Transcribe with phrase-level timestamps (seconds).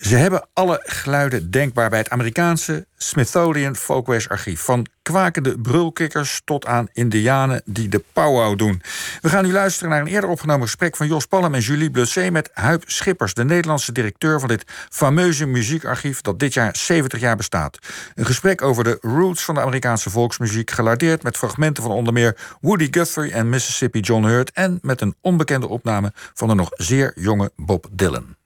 [0.00, 4.60] Ze hebben alle geluiden denkbaar bij het Amerikaanse Smithsonian Folkways archief.
[4.60, 8.82] Van kwakende brulkikkers tot aan indianen die de powwow doen.
[9.20, 12.32] We gaan nu luisteren naar een eerder opgenomen gesprek van Jos Palm en Julie Bleuset
[12.32, 17.36] met Huip Schippers, de Nederlandse directeur van dit fameuze muziekarchief dat dit jaar 70 jaar
[17.36, 17.78] bestaat.
[18.14, 22.36] Een gesprek over de roots van de Amerikaanse volksmuziek, gelardeerd met fragmenten van onder meer
[22.60, 27.12] Woody Guthrie en Mississippi John Hurt en met een onbekende opname van de nog zeer
[27.14, 28.36] jonge Bob Dylan.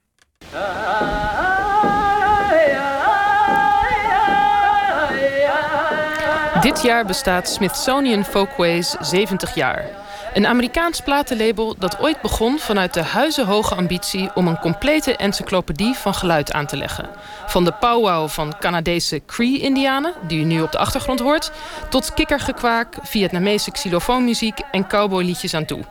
[6.61, 9.85] Dit jaar bestaat Smithsonian Folkways 70 jaar.
[10.33, 16.13] Een Amerikaans platenlabel dat ooit begon vanuit de huizenhoge ambitie om een complete encyclopedie van
[16.13, 17.09] geluid aan te leggen.
[17.45, 21.51] Van de powwow van Canadese Cree-Indianen, die u nu op de achtergrond hoort,
[21.89, 25.83] tot kikkergekwaak, Vietnamese xylofoonmuziek en cowboyliedjes aan toe.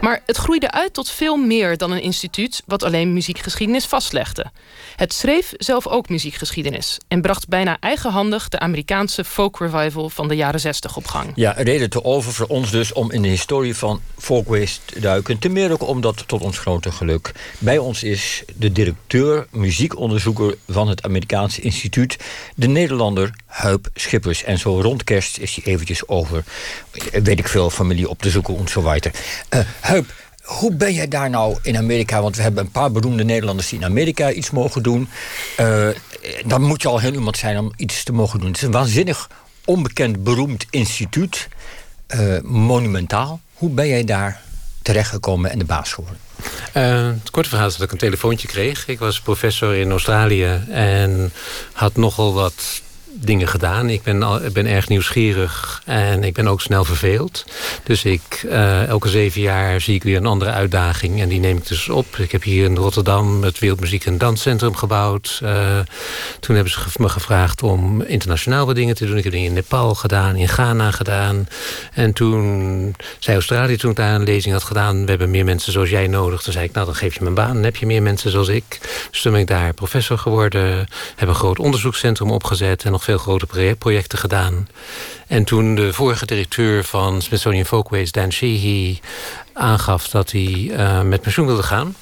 [0.00, 4.46] Maar het groeide uit tot veel meer dan een instituut wat alleen muziekgeschiedenis vastlegde.
[4.96, 10.36] Het schreef zelf ook muziekgeschiedenis en bracht bijna eigenhandig de Amerikaanse folk revival van de
[10.36, 11.32] jaren 60 op gang.
[11.34, 15.38] Ja, reden te over voor ons dus om in de historie van folkways te duiken.
[15.38, 20.88] Ten meer ook omdat, tot ons grote geluk, bij ons is de directeur, muziekonderzoeker van
[20.88, 22.16] het Amerikaanse instituut,
[22.54, 24.44] de Nederlander Huip Schippers.
[24.44, 26.44] En zo rond kerst is hij eventjes over,
[27.22, 28.80] weet ik veel, familie op te zoeken en zo.
[28.80, 32.22] Uh, Huip, hoe ben jij daar nou in Amerika?
[32.22, 35.08] Want we hebben een paar beroemde Nederlanders die in Amerika iets mogen doen.
[35.60, 35.88] Uh,
[36.44, 38.48] dan moet je al heel iemand zijn om iets te mogen doen.
[38.48, 39.30] Het is een waanzinnig
[39.64, 41.48] onbekend beroemd instituut.
[42.14, 43.40] Uh, monumentaal.
[43.52, 44.42] Hoe ben jij daar
[44.82, 46.18] terechtgekomen en de baas geworden?
[46.76, 48.88] Uh, het korte verhaal is dat ik een telefoontje kreeg.
[48.88, 51.32] Ik was professor in Australië en
[51.72, 52.82] had nogal wat
[53.14, 53.88] dingen gedaan.
[53.88, 57.44] Ik ben, al, ben erg nieuwsgierig en ik ben ook snel verveeld.
[57.84, 61.20] Dus ik, uh, elke zeven jaar zie ik weer een andere uitdaging.
[61.20, 62.16] En die neem ik dus op.
[62.16, 65.40] Ik heb hier in Rotterdam het Wereldmuziek- en Danscentrum gebouwd.
[65.42, 65.78] Uh,
[66.40, 69.16] toen hebben ze me gevraagd om internationaal wat dingen te doen.
[69.16, 71.48] Ik heb dingen in Nepal gedaan, in Ghana gedaan.
[71.92, 75.02] En toen zei Australië, toen ik daar een lezing had gedaan...
[75.02, 76.42] we hebben meer mensen zoals jij nodig.
[76.42, 77.54] Toen zei ik, nou dan geef je me een baan.
[77.54, 78.78] Dan heb je meer mensen zoals ik.
[79.10, 80.86] Dus toen ben ik daar professor geworden.
[81.16, 82.84] Heb een groot onderzoekscentrum opgezet...
[82.84, 84.68] en nog veel grote projecten gedaan.
[85.26, 89.00] En toen de vorige directeur van Smithsonian Folkways, Dan Sheehy,
[89.52, 91.94] aangaf dat hij uh, met pensioen wilde gaan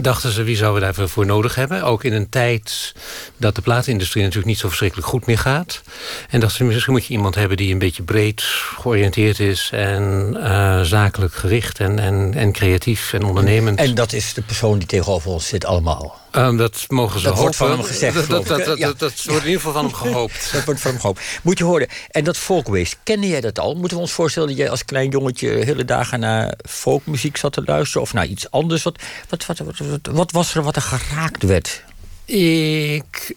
[0.00, 1.82] dachten ze wie zouden we daarvoor nodig hebben.
[1.82, 2.94] Ook in een tijd
[3.36, 5.82] dat de plaatindustrie natuurlijk niet zo verschrikkelijk goed meer gaat.
[6.30, 8.42] En dachten ze misschien moet je iemand hebben die een beetje breed
[8.76, 9.70] georiënteerd is...
[9.72, 13.78] en uh, zakelijk gericht en, en, en creatief en ondernemend.
[13.78, 16.22] En dat is de persoon die tegenover ons zit allemaal?
[16.36, 17.42] Um, dat mogen ze dat hopen.
[17.42, 18.86] wordt van hem gezegd, dat, dat, dat, ja.
[18.86, 20.48] dat, dat, wordt in ieder geval van hem gehoopt.
[20.52, 21.20] dat wordt van hem gehoopt.
[21.42, 23.74] Moet je horen, en dat folkways, kende jij dat al?
[23.74, 25.48] Moeten we ons voorstellen dat jij als klein jongetje...
[25.48, 28.82] hele dagen naar folkmuziek zat te luisteren of naar iets anders?
[28.82, 31.84] Wat, wat, wat, wat, wat was er wat er geraakt werd?
[32.24, 33.34] Ik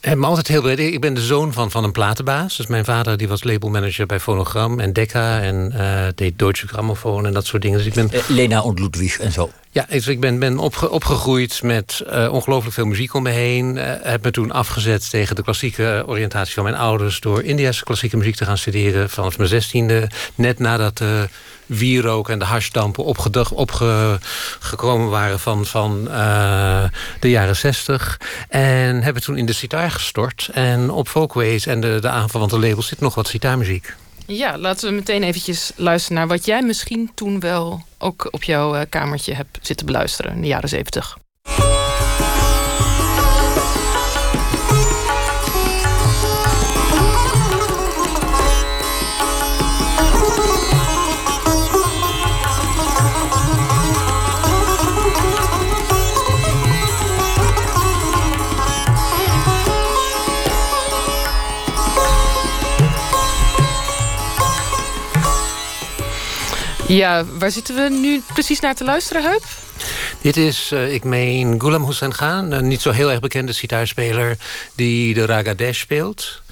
[0.00, 0.78] heb me altijd heel breed.
[0.78, 2.56] Ik ben de zoon van, van een platenbaas.
[2.56, 5.40] Dus mijn vader die was labelmanager bij Phonogram en Decca...
[5.40, 7.78] en uh, deed Deutsche Grammophon en dat soort dingen.
[7.78, 8.10] Dus ik ben...
[8.12, 9.50] Uh, Lena en Ludwig en zo.
[9.74, 13.76] Ja, dus ik ben, ben opge, opgegroeid met uh, ongelooflijk veel muziek om me heen.
[13.76, 17.20] Uh, heb me toen afgezet tegen de klassieke oriëntatie van mijn ouders...
[17.20, 20.10] door Indiase klassieke muziek te gaan studeren vanaf mijn zestiende.
[20.34, 21.28] Net nadat de
[21.66, 26.84] wierook en de hashdampen opgekomen waren van, van uh,
[27.20, 28.20] de jaren zestig.
[28.48, 30.50] En hebben toen in de sitar gestort.
[30.52, 33.94] En op Folkways en de, de labels zit nog wat sitarmuziek.
[34.26, 38.74] Ja, laten we meteen eventjes luisteren naar wat jij misschien toen wel ook op jouw
[38.76, 41.16] uh, kamertje hebt zitten beluisteren in de jaren zeventig.
[66.88, 69.44] Ja, waar zitten we nu precies naar te luisteren, Huip?
[70.20, 72.52] Dit is, uh, ik meen, Ghulam Hussain Khan.
[72.52, 74.36] Een niet zo heel erg bekende sitaarspeler
[74.74, 76.42] die de Raga Dash speelt.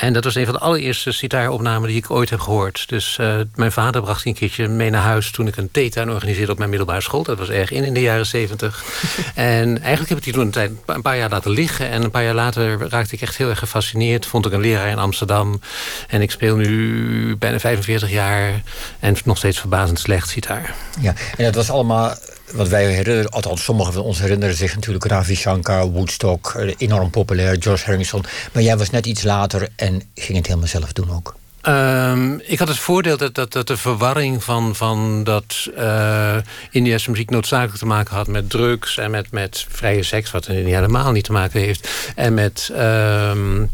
[0.00, 2.88] En dat was een van de allereerste sitaaropnamen die ik ooit heb gehoord.
[2.88, 5.30] Dus uh, mijn vader bracht die een keertje mee naar huis...
[5.30, 7.22] toen ik een theetuin organiseerde op mijn middelbare school.
[7.22, 8.84] Dat was erg in in de jaren zeventig.
[9.34, 11.90] en eigenlijk heb ik die toen een, tijd, een paar jaar laten liggen.
[11.90, 14.26] En een paar jaar later raakte ik echt heel erg gefascineerd.
[14.26, 15.60] Vond ik een leraar in Amsterdam.
[16.08, 18.62] En ik speel nu bijna 45 jaar.
[19.00, 20.74] En nog steeds verbazend slecht sitaar.
[21.00, 22.14] Ja, en dat was allemaal
[22.52, 27.56] wat wij herinneren, althans sommigen van ons herinneren zich natuurlijk Ravi Shankar, Woodstock, enorm populair,
[27.58, 28.24] George Harrison.
[28.52, 31.34] Maar jij was net iets later en ging het helemaal zelf doen ook.
[31.60, 36.36] Ehm, ik had het voordeel dat, dat, dat de verwarring van, van dat uh,
[36.70, 40.54] Indiase muziek noodzakelijk te maken had met drugs en met, met vrije seks, wat er
[40.54, 41.88] helemaal niet te maken heeft.
[42.14, 43.70] En met um,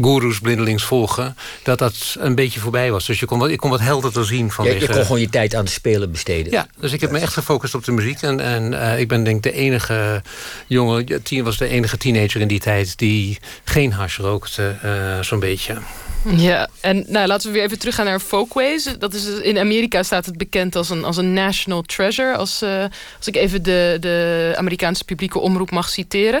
[0.00, 3.06] goeroes blindelings volgen, dat dat een beetje voorbij was.
[3.06, 4.64] Dus je kon wat, ik kon wat helderder zien van.
[4.64, 6.52] Ja, je kon gewoon je tijd aan het spelen besteden.
[6.52, 8.22] Ja, dus ik heb me echt gefocust op de muziek.
[8.22, 10.22] En, en uh, ik ben denk ik de enige
[10.66, 15.40] jongen, tien was de enige teenager in die tijd die geen hash rookte, uh, zo'n
[15.40, 15.78] beetje.
[16.24, 18.88] Ja, en nou, laten we weer even teruggaan naar Folkways.
[18.98, 22.36] Dat is, in Amerika staat het bekend als een, als een national treasure.
[22.36, 22.84] Als, uh,
[23.16, 26.40] als ik even de, de Amerikaanse publieke omroep mag citeren.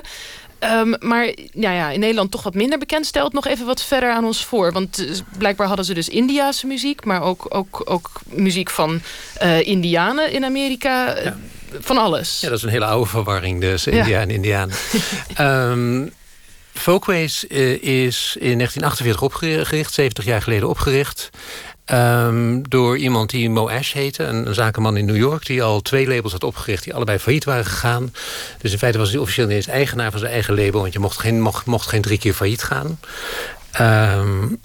[0.64, 3.06] Um, maar ja, ja, in Nederland toch wat minder bekend.
[3.06, 4.72] Stelt nog even wat verder aan ons voor.
[4.72, 7.04] Want uh, blijkbaar hadden ze dus Indiaanse muziek...
[7.04, 9.00] maar ook, ook, ook muziek van
[9.42, 11.20] uh, Indianen in Amerika.
[11.22, 11.36] Ja.
[11.80, 12.40] Van alles.
[12.40, 14.20] Ja, dat is een hele oude verwarring, dus India ja.
[14.20, 14.76] en Indianen.
[15.38, 16.12] um,
[16.72, 21.30] Folkways uh, is in 1948 opgericht, 70 jaar geleden opgericht.
[21.92, 25.46] Um, door iemand die Mo Ash heette, een, zakenman in New York...
[25.46, 28.12] die al twee labels had opgericht die allebei failliet waren gegaan.
[28.58, 30.80] Dus in feite was hij officieel niet eens eigenaar van zijn eigen label...
[30.80, 32.98] want je mocht geen, mocht, mocht geen drie keer failliet gaan.
[33.80, 34.60] Um,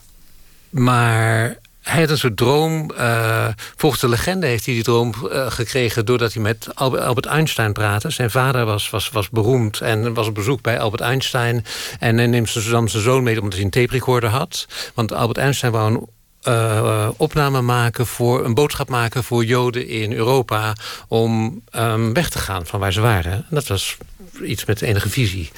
[0.69, 2.91] maar hij had een soort droom.
[2.97, 6.05] Uh, volgens de legende heeft hij die droom uh, gekregen...
[6.05, 8.09] doordat hij met Albert Einstein praatte.
[8.09, 11.65] Zijn vader was, was, was beroemd en was op bezoek bij Albert Einstein.
[11.99, 14.67] En hij neemt zijn, zijn zoon mee omdat hij een tape recorder had.
[14.93, 16.07] Want Albert Einstein wou een
[16.47, 20.73] uh, opname maken voor een boodschap maken voor Joden in Europa
[21.07, 23.33] om um, weg te gaan van waar ze waren.
[23.33, 23.97] En dat was
[24.43, 25.51] iets met enige visie.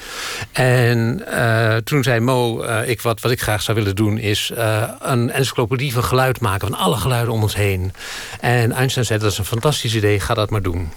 [0.52, 4.18] En uh, toen zei Mo, uh, ik, wat, wat ik graag zou willen doen...
[4.18, 4.52] is
[5.00, 7.92] een encyclopedie van geluid maken, van alle geluiden om ons heen.
[8.40, 10.88] En Einstein zei, dat is een fantastisch idee, ga dat maar doen.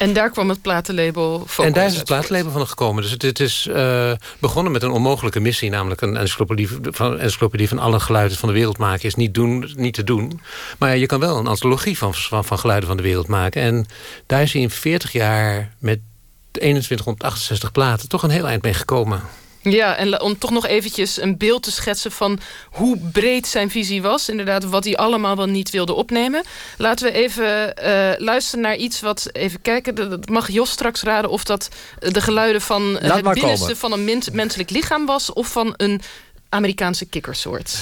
[0.00, 3.02] En daar kwam het platenlabel Focus En daar is het platenlabel van gekomen.
[3.02, 5.70] Dus het, het is uh, begonnen met een onmogelijke missie...
[5.70, 9.04] namelijk een encyclopedie van, encyclopedie van alle geluiden van de wereld maken...
[9.04, 10.40] is niet, doen, niet te doen.
[10.78, 13.62] Maar je kan wel een antologie van, van, van geluiden van de wereld maken.
[13.62, 13.86] En
[14.26, 15.98] daar is hij in 40 jaar met
[16.50, 18.08] 2168 platen...
[18.08, 19.22] toch een heel eind mee gekomen.
[19.62, 22.38] Ja, en om toch nog eventjes een beeld te schetsen van
[22.70, 24.28] hoe breed zijn visie was.
[24.28, 26.42] Inderdaad, wat hij allemaal wel niet wilde opnemen.
[26.76, 31.30] Laten we even uh, luisteren naar iets wat, even kijken, dat mag Jos straks raden
[31.30, 31.68] of dat
[31.98, 36.00] de geluiden van Laat het binnenste van een mens, menselijk lichaam was of van een
[36.48, 37.78] Amerikaanse kikkersoort.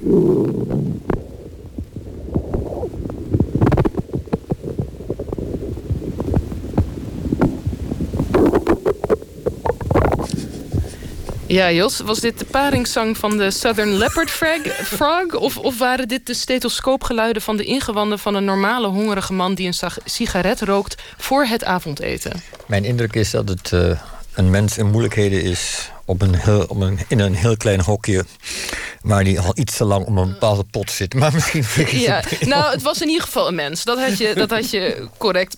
[11.50, 15.34] Ja, Jos, was dit de paringszang van de Southern Leopard Frog?
[15.34, 19.66] Of, of waren dit de stethoscoopgeluiden van de ingewanden van een normale hongerige man die
[19.66, 22.32] een sigaret rookt voor het avondeten?
[22.66, 24.00] Mijn indruk is dat het uh,
[24.34, 28.24] een mens in moeilijkheden is op een heel, op een, in een heel klein hokje.
[29.02, 31.14] Waar die al iets te lang om een bepaalde pot zit.
[31.14, 31.64] Maar misschien.
[32.00, 33.84] Ja, nou, het was in ieder geval een mens.
[33.84, 35.56] Dat had je, dat had je correct.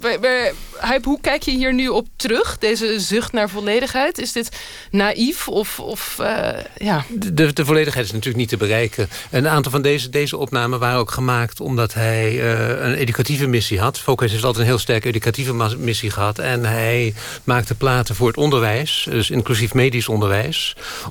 [0.81, 2.59] Hype, hoe kijk je hier nu op terug?
[2.59, 4.19] Deze zucht naar volledigheid?
[4.19, 4.49] Is dit
[4.91, 5.81] naïef of.
[5.81, 7.05] of uh, ja?
[7.09, 9.09] de, de volledigheid is natuurlijk niet te bereiken.
[9.31, 13.81] Een aantal van deze, deze opnamen waren ook gemaakt omdat hij uh, een educatieve missie
[13.81, 13.99] had.
[13.99, 16.39] Focus heeft altijd een heel sterke educatieve missie gehad.
[16.39, 17.15] En hij
[17.45, 20.42] maakte platen voor het onderwijs, dus inclusief medisch onderwijs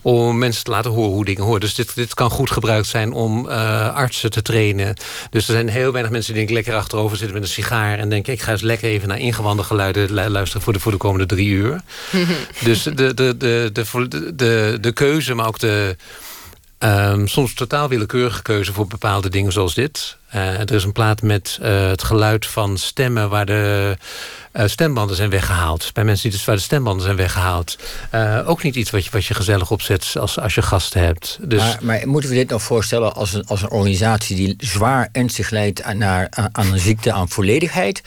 [0.02, 1.60] om mensen te laten horen hoe dingen horen.
[1.60, 4.96] Dus dit, dit kan goed gebruikt zijn om uh, artsen te trainen.
[5.30, 7.98] Dus er zijn heel weinig mensen die lekker achterover zitten met een sigaar...
[7.98, 10.62] en denken, ik ga eens lekker even naar ingewanden geluiden luisteren...
[10.62, 11.82] voor de, voor de komende drie uur.
[12.64, 15.96] dus de, de, de, de, de, de keuze, maar ook de...
[16.84, 20.18] Um, soms totaal willekeurige keuze voor bepaalde dingen zoals dit.
[20.36, 23.98] Uh, er is een plaat met uh, het geluid van stemmen waar de
[24.54, 25.94] uh, stembanden zijn weggehaald.
[25.94, 27.78] Bij mensen die dus waar de stembanden zijn weggehaald.
[28.46, 31.38] ook niet iets wat je, wat je gezellig opzet als, als je gasten hebt.
[31.42, 31.60] Dus...
[31.60, 35.50] Maar, maar moeten we dit nog voorstellen als een, als een organisatie die zwaar ernstig
[35.50, 38.02] leidt aan, naar, aan een ziekte, aan volledigheid,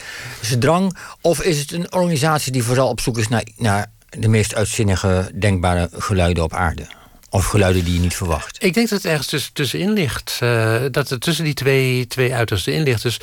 [0.58, 0.96] drang?
[1.20, 5.30] Of is het een organisatie die vooral op zoek is naar, naar de meest uitzinnige
[5.34, 6.86] denkbare geluiden op aarde?
[7.34, 8.64] Of geluiden die je niet verwacht?
[8.64, 10.38] Ik denk dat het ergens tussen, tussenin ligt.
[10.42, 13.02] Uh, dat het tussen die twee, twee uitersten in ligt.
[13.02, 13.18] Dus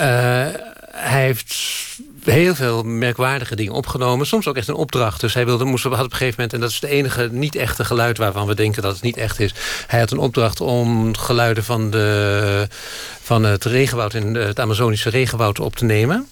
[0.00, 0.46] uh,
[0.90, 1.54] hij heeft
[2.24, 4.26] heel veel merkwaardige dingen opgenomen.
[4.26, 5.20] Soms ook echt een opdracht.
[5.20, 6.52] Dus hij wilde, moest, had op een gegeven moment...
[6.52, 9.54] en dat is het enige niet-echte geluid waarvan we denken dat het niet echt is.
[9.86, 12.68] Hij had een opdracht om geluiden van, de,
[13.22, 14.14] van het regenwoud...
[14.14, 16.28] in het Amazonische regenwoud op te nemen.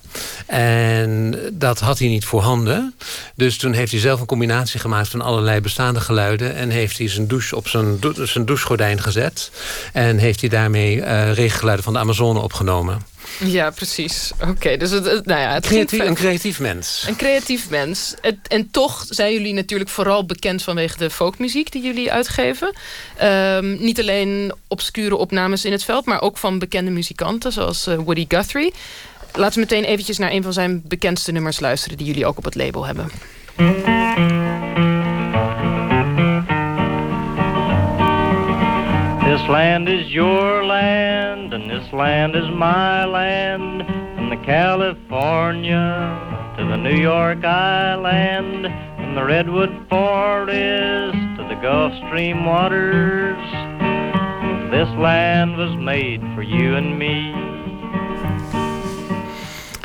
[0.47, 2.95] En dat had hij niet voorhanden.
[3.35, 5.09] Dus toen heeft hij zelf een combinatie gemaakt...
[5.09, 6.55] van allerlei bestaande geluiden...
[6.55, 9.51] en heeft hij zijn douche op zijn, zijn douchegordijn gezet.
[9.93, 13.15] En heeft hij daarmee uh, regengeluiden van de Amazone opgenomen.
[13.39, 14.33] Ja, precies.
[14.49, 17.05] Oké, dus het, nou ja, het creatief, een creatief mens.
[17.09, 18.15] Een creatief mens.
[18.49, 22.73] en toch zijn jullie natuurlijk vooral bekend vanwege de folkmuziek die jullie uitgeven.
[23.17, 27.95] Ehm, niet alleen obscure opnames in het veld, maar ook van bekende muzikanten zoals uh,
[27.95, 28.73] Woody Guthrie.
[29.33, 32.45] Laten we meteen eventjes naar een van zijn bekendste nummers luisteren die jullie ook op
[32.45, 33.11] het label hebben.
[39.37, 43.85] This land is your land, and this land is my land.
[44.17, 48.65] From the California to the New York Island,
[48.97, 53.37] from the Redwood Forest to the Gulf Stream waters.
[54.71, 57.35] This land was made for you and me.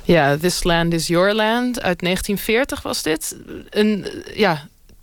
[0.05, 3.35] Ja, This Land is Your Land uit 1940 was dit.
[3.69, 4.61] Een, ja,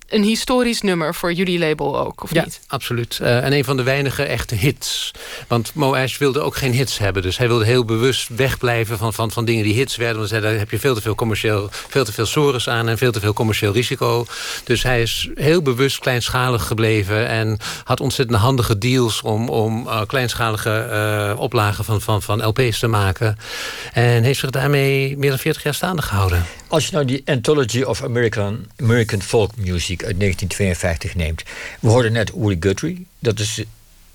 [0.08, 2.60] een historisch nummer voor jullie label ook, of ja, niet?
[2.66, 3.18] absoluut.
[3.22, 5.10] Uh, en een van de weinige echte hits.
[5.48, 7.22] Want Mo Ash wilde ook geen hits hebben.
[7.22, 10.18] Dus hij wilde heel bewust wegblijven van, van, van dingen die hits werden.
[10.18, 13.12] Want daar heb je veel te veel commercieel, veel te veel sores aan en veel
[13.12, 14.26] te veel commercieel risico.
[14.64, 20.00] Dus hij is heel bewust kleinschalig gebleven en had ontzettend handige deals om, om uh,
[20.06, 20.88] kleinschalige
[21.34, 23.36] uh, oplagen van, van, van LP's te maken.
[23.92, 26.44] En heeft zich daarmee meer dan 40 jaar staande gehouden.
[26.68, 31.42] Als je nou die Anthology of American, American Folk Music uit 1952 neemt.
[31.80, 33.06] We hoorden net Woody Guthrie.
[33.18, 33.62] Dat is,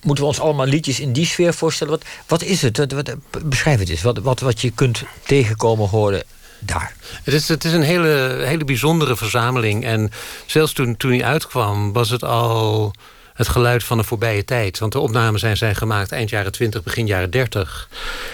[0.02, 1.94] moeten we ons allemaal liedjes in die sfeer voorstellen?
[1.94, 2.78] Wat, wat is het?
[2.78, 4.02] Wat, beschrijf het eens.
[4.02, 6.24] Wat, wat, wat je kunt tegenkomen horen
[6.60, 6.96] daar.
[7.24, 9.86] Het is, het is een hele, hele bijzondere verzameling.
[9.86, 10.12] En
[10.46, 12.94] zelfs toen, toen hij uitkwam was het al
[13.34, 14.80] het geluid van de voorbije tijd.
[14.80, 17.90] Want de opnames zijn, zijn gemaakt eind jaren 20, begin jaren 30.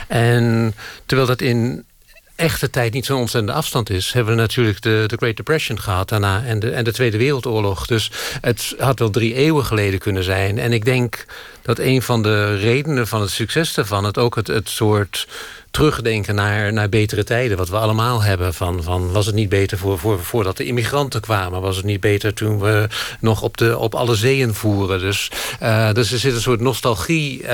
[0.08, 0.76] En
[1.06, 1.86] terwijl dat in
[2.40, 4.14] echte tijd niet zo'n ontzettende afstand is...
[4.14, 6.44] hebben we natuurlijk de, de Great Depression gehad daarna...
[6.44, 7.86] En de, en de Tweede Wereldoorlog.
[7.86, 10.58] Dus het had wel drie eeuwen geleden kunnen zijn.
[10.58, 11.26] En ik denk
[11.62, 14.04] dat een van de redenen van het succes daarvan...
[14.04, 15.28] het ook het, het soort
[15.72, 17.58] terugdenken naar, naar betere tijden.
[17.58, 18.54] Wat we allemaal hebben.
[18.54, 21.62] Van, van, was het niet beter voor, voor, voordat de immigranten kwamen?
[21.62, 22.88] Was het niet beter toen we
[23.20, 25.00] nog op, de, op alle zeeën voeren?
[25.00, 25.32] Dus,
[25.64, 27.50] uh, dus er zit een soort nostalgie uh,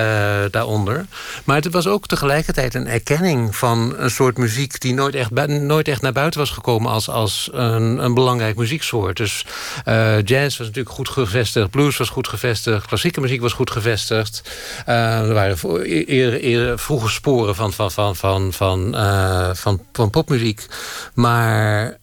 [0.51, 1.05] daaronder.
[1.43, 4.81] Maar het was ook tegelijkertijd een erkenning van een soort muziek...
[4.81, 9.17] die nooit echt, nooit echt naar buiten was gekomen als, als een, een belangrijk muzieksoort.
[9.17, 9.45] Dus
[9.87, 11.69] uh, jazz was natuurlijk goed gevestigd.
[11.69, 12.85] Blues was goed gevestigd.
[12.85, 14.41] Klassieke muziek was goed gevestigd.
[14.85, 20.67] er waren eerder, eerder vroege sporen van, van, van van, van, uh, van, van popmuziek.
[21.13, 21.97] Maar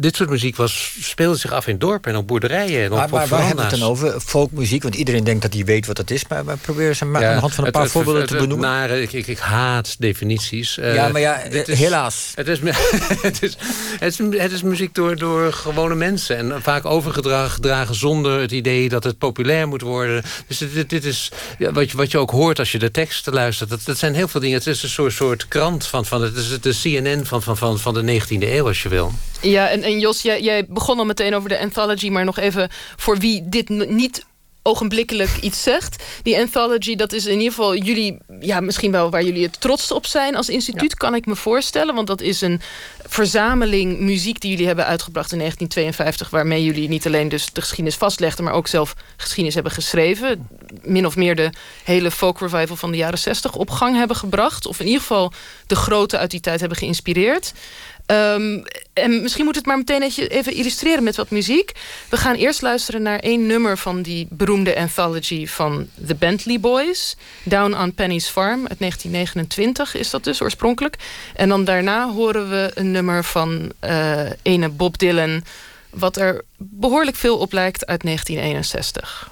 [0.00, 2.84] dit soort muziek was, speelde zich af in dorpen en op boerderijen.
[2.84, 4.20] En op, maar, maar waar hebben we het dan over?
[4.20, 6.28] Folkmuziek, want iedereen denkt dat hij weet wat dat is.
[6.28, 8.68] Maar, maar probeer eens aan de hand van een paar voorbeelden te benoemen.
[8.68, 10.78] Nare, ik, ik, ik, haat definities.
[10.78, 12.32] Uh, ja, maar ja, is, helaas.
[12.34, 12.58] Het is,
[13.22, 13.56] het, is,
[13.98, 16.36] het, is, het is muziek door, door gewone mensen.
[16.36, 20.22] En vaak overgedragen zonder het idee dat het populair moet worden.
[20.46, 23.32] Dus dit, dit is ja, wat, je, wat je ook hoort als je de teksten
[23.32, 23.70] luistert.
[23.70, 24.58] Dat, dat zijn heel veel dingen.
[24.58, 27.78] Het is een soort, soort krant van, van het is de CNN van, van, van,
[27.78, 29.12] van de 19e eeuw, als je wil.
[29.40, 32.08] Ja, en, en Jos, jij, jij begon al meteen over de anthology...
[32.08, 34.26] maar nog even voor wie dit niet
[34.68, 36.04] ogenblikkelijk iets zegt.
[36.22, 39.92] Die anthology, dat is in ieder geval jullie, ja, misschien wel waar jullie het trots
[39.92, 41.94] op zijn als instituut, kan ik me voorstellen.
[41.94, 42.60] Want dat is een
[43.06, 47.96] verzameling muziek die jullie hebben uitgebracht in 1952, waarmee jullie niet alleen dus de geschiedenis
[47.96, 50.48] vastlegden, maar ook zelf geschiedenis hebben geschreven.
[50.82, 51.50] Min of meer de
[51.84, 54.66] hele folk revival van de jaren 60 op gang hebben gebracht.
[54.66, 55.32] Of in ieder geval
[55.66, 57.52] de grote uit die tijd hebben geïnspireerd.
[58.10, 58.62] Um,
[58.92, 61.72] en misschien moet het maar meteen even illustreren met wat muziek.
[62.08, 67.16] We gaan eerst luisteren naar één nummer van die beroemde anthology van The Bentley Boys.
[67.42, 70.96] Down on Penny's Farm uit 1929 is dat dus oorspronkelijk.
[71.34, 75.44] En dan daarna horen we een nummer van uh, ene Bob Dylan...
[75.90, 79.30] wat er behoorlijk veel op lijkt uit 1961.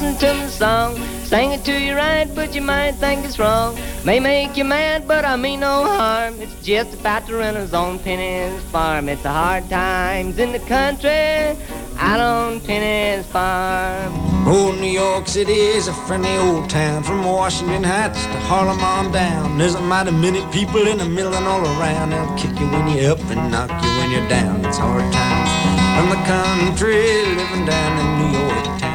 [0.00, 0.96] Listen to the song.
[1.24, 3.78] Sing it to you right, but you might think it's wrong.
[4.04, 6.40] May make you mad, but I mean no harm.
[6.40, 9.08] It's just about to run his own Penny's farm.
[9.08, 11.56] It's the hard times in the country
[11.98, 14.12] out on Penny's farm.
[14.46, 17.02] Oh, New York City is a friendly old town.
[17.02, 19.58] From Washington Heights to Harlem on down.
[19.58, 22.10] There's a mighty many people in the middle and all around.
[22.10, 24.64] They'll kick you when you're up and knock you when you're down.
[24.64, 25.50] It's hard times
[25.96, 28.87] from the country living down in New York town.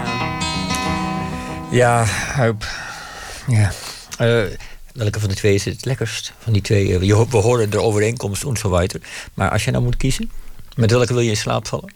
[1.73, 2.65] Ja, Huip.
[3.47, 3.71] Ja.
[4.21, 4.43] Uh,
[4.93, 6.33] welke van de twee is het lekkerst?
[6.39, 6.87] Van die twee.
[6.87, 8.79] Uh, we horen de overeenkomst en zo.
[9.33, 10.31] Maar als je nou moet kiezen,
[10.75, 11.93] met welke wil je in slaap vallen?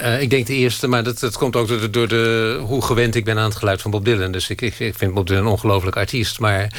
[0.00, 3.24] Uh, ik denk de eerste, maar dat, dat komt ook door, de, hoe gewend ik
[3.24, 4.32] ben aan het geluid van Bob Dylan.
[4.32, 6.38] Dus ik, ik, ik vind Bob Dylan een ongelooflijk artiest.
[6.38, 6.72] Maar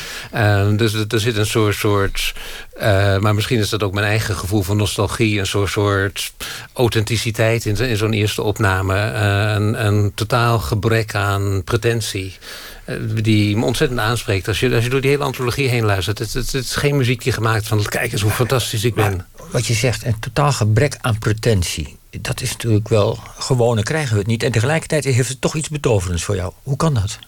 [0.76, 2.34] dus, er zit een soort, soort
[2.82, 5.40] Uh, maar misschien is dat ook mijn eigen gevoel van nostalgie.
[5.40, 6.34] Een soort, soort
[6.74, 8.96] authenticiteit in, in zo'n eerste opname.
[8.96, 12.38] Uh, een, een totaal gebrek aan pretentie.
[12.86, 14.48] Uh, die me ontzettend aanspreekt.
[14.48, 16.20] Als je, als je door die hele antologie heen luistert.
[16.20, 17.84] Het, het, het is geen muziekje gemaakt van...
[17.84, 19.26] kijk eens hoe fantastisch ik ben.
[19.52, 21.98] Wat je zegt, een totaal gebrek aan pretentie.
[22.22, 23.20] Dat is natuurlijk wel...
[23.38, 24.44] gewone krijgen we het niet.
[24.44, 26.54] En tegelijkertijd heeft het toch iets betoverends voor jou.
[26.64, 27.20] Hoe kan dat?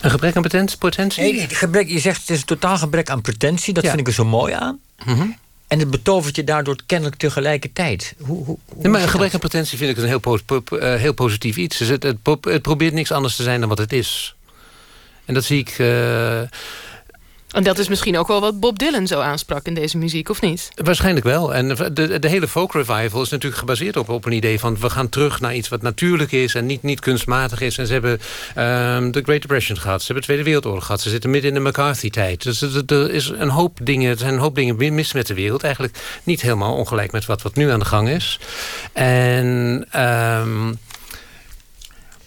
[0.00, 0.42] Een gebrek aan
[0.78, 1.22] potentie?
[1.22, 3.74] Nee, gebrek, je zegt het is een totaal gebrek aan pretentie.
[3.74, 4.78] Dat vind ik er zo mooi aan.
[5.04, 8.14] Mm En het betovert je daardoor kennelijk tegelijkertijd.
[8.18, 10.62] Hoe, hoe, hoe nee, maar een gebrek aan potentie vind ik een heel, po po
[10.72, 11.78] uh, heel positief iets.
[11.78, 14.34] Dus het, het, het, probeert niks anders te zijn dan wat het is.
[15.24, 15.78] En dat zie ik...
[15.78, 16.40] Uh,
[17.52, 20.40] en dat is misschien ook wel wat Bob Dylan zo aansprak in deze muziek, of
[20.40, 20.68] niet?
[20.74, 21.54] Waarschijnlijk wel.
[21.54, 24.78] En de, de hele folk revival is natuurlijk gebaseerd op, op een idee van...
[24.78, 27.78] we gaan terug naar iets wat natuurlijk is en niet, niet kunstmatig is.
[27.78, 31.00] En ze hebben um, de Great Depression gehad, ze hebben de Tweede Wereldoorlog gehad...
[31.00, 32.42] ze zitten midden in de McCarthy-tijd.
[32.42, 35.62] Dus er, is een hoop dingen, er zijn een hoop dingen mis met de wereld.
[35.62, 38.40] Eigenlijk niet helemaal ongelijk met wat, wat nu aan de gang is.
[38.92, 39.86] En...
[39.96, 40.78] Um,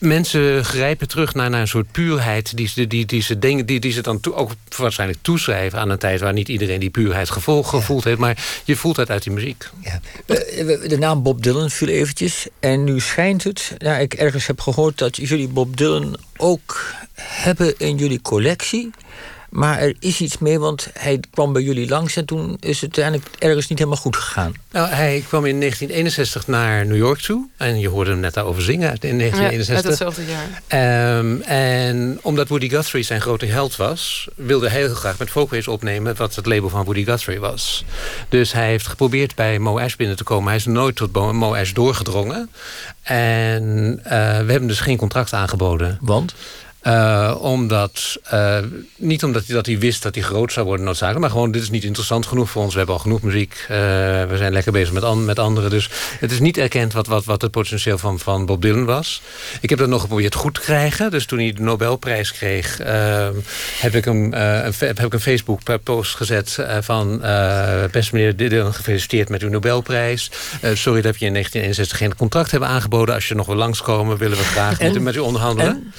[0.03, 2.57] mensen grijpen terug naar, naar een soort puurheid...
[2.57, 5.79] die, die, die, die ze, denken, die, die ze dan ook waarschijnlijk toeschrijven...
[5.79, 8.19] aan een tijd waar niet iedereen die puurheid gevoel, gevoeld heeft.
[8.19, 9.69] Maar je voelt het uit die muziek.
[9.81, 9.99] Ja.
[10.87, 12.47] De naam Bob Dylan viel eventjes.
[12.59, 14.97] En nu schijnt het, nou, ik ergens heb gehoord...
[14.97, 18.91] dat jullie Bob Dylan ook hebben in jullie collectie...
[19.53, 22.15] Maar er is iets mee, want hij kwam bij jullie langs...
[22.15, 24.53] en toen is het uiteindelijk ergens niet helemaal goed gegaan.
[24.71, 27.47] Nou, hij kwam in 1961 naar New York toe.
[27.57, 29.83] En je hoorde hem net daarover zingen in 1961.
[29.83, 30.23] Ja, hetzelfde
[30.69, 31.17] jaar.
[31.17, 34.27] Um, en omdat Woody Guthrie zijn grote held was...
[34.35, 36.15] wilde hij heel graag met Folkways opnemen...
[36.15, 37.83] wat het label van Woody Guthrie was.
[38.29, 40.47] Dus hij heeft geprobeerd bij Mo Ash binnen te komen.
[40.47, 42.49] Hij is nooit tot Mo Ash doorgedrongen.
[43.01, 43.63] En
[43.97, 45.97] uh, we hebben dus geen contract aangeboden.
[46.01, 46.33] Want?
[46.87, 48.57] Uh, omdat, uh,
[48.95, 51.21] niet omdat hij, dat hij wist dat hij groot zou worden noodzakelijk...
[51.21, 52.71] maar gewoon, dit is niet interessant genoeg voor ons.
[52.71, 53.53] We hebben al genoeg muziek.
[53.61, 53.67] Uh,
[54.27, 55.69] we zijn lekker bezig met, an met anderen.
[55.69, 59.21] Dus het is niet erkend wat, wat, wat het potentieel van, van Bob Dylan was.
[59.61, 61.11] Ik heb dat nog geprobeerd goed te krijgen.
[61.11, 62.77] Dus toen hij de Nobelprijs kreeg...
[63.79, 67.19] heb, ik een, een, heb ik een Facebook-post gezet van...
[67.91, 70.31] beste meneer Dylan, gefeliciteerd met uw Nobelprijs.
[70.73, 73.15] sorry dat je in 1961 geen contract hebben aangeboden.
[73.15, 75.71] Als je nog wil langskomen, willen we graag met, met u onderhandelen.
[75.71, 75.93] En?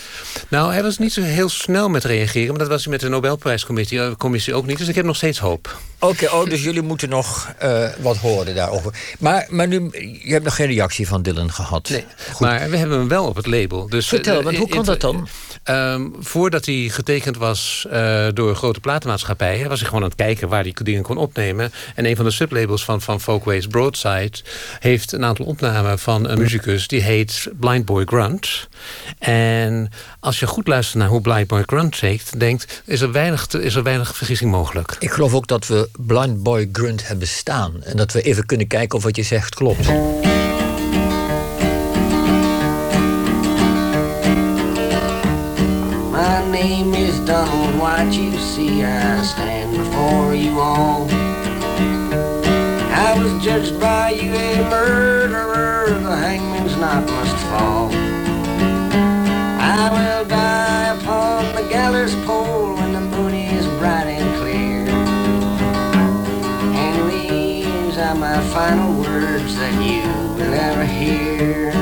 [0.48, 2.48] Nou, hij was niet zo heel snel met reageren.
[2.48, 4.78] Maar dat was hij met de Nobelprijscommissie eh, commissie ook niet.
[4.78, 5.76] Dus ik heb nog steeds hoop.
[5.98, 8.94] Oké, oh, dus jullie moeten nog uh, wat horen daarover.
[9.18, 9.88] Maar, maar nu,
[10.24, 11.88] je hebt nog geen reactie van Dylan gehad.
[11.88, 12.04] Nee,
[12.38, 13.88] maar we hebben hem wel op het label.
[13.88, 15.28] Dus, Vertel, want hoe kan dat dan?
[15.64, 19.68] Um, voordat hij getekend was uh, door grote platenmaatschappijen...
[19.68, 21.72] was hij gewoon aan het kijken waar hij dingen kon opnemen.
[21.94, 24.38] En een van de sublabels van, van Folkways, Broadside...
[24.78, 26.88] heeft een aantal opnamen van een muzikus...
[26.88, 28.68] die heet Blind Boy Grunt.
[29.18, 32.00] En als je goed luistert naar hoe Blind Boy Grunt
[32.36, 34.96] denkt, is er weinig, te, is er weinig vergissing mogelijk.
[34.98, 37.82] Ik geloof ook dat we Blind Boy Grunt hebben staan.
[37.82, 39.88] En dat we even kunnen kijken of wat je zegt klopt.
[46.54, 51.08] name is Donald White, you see I stand before you all.
[53.06, 58.03] I was judged by you a murderer, the hangman's knot must fall.
[62.04, 64.86] Gallows pole when the moon is bright and clear.
[66.74, 70.02] And these are my final words that you
[70.36, 71.72] will ever hear.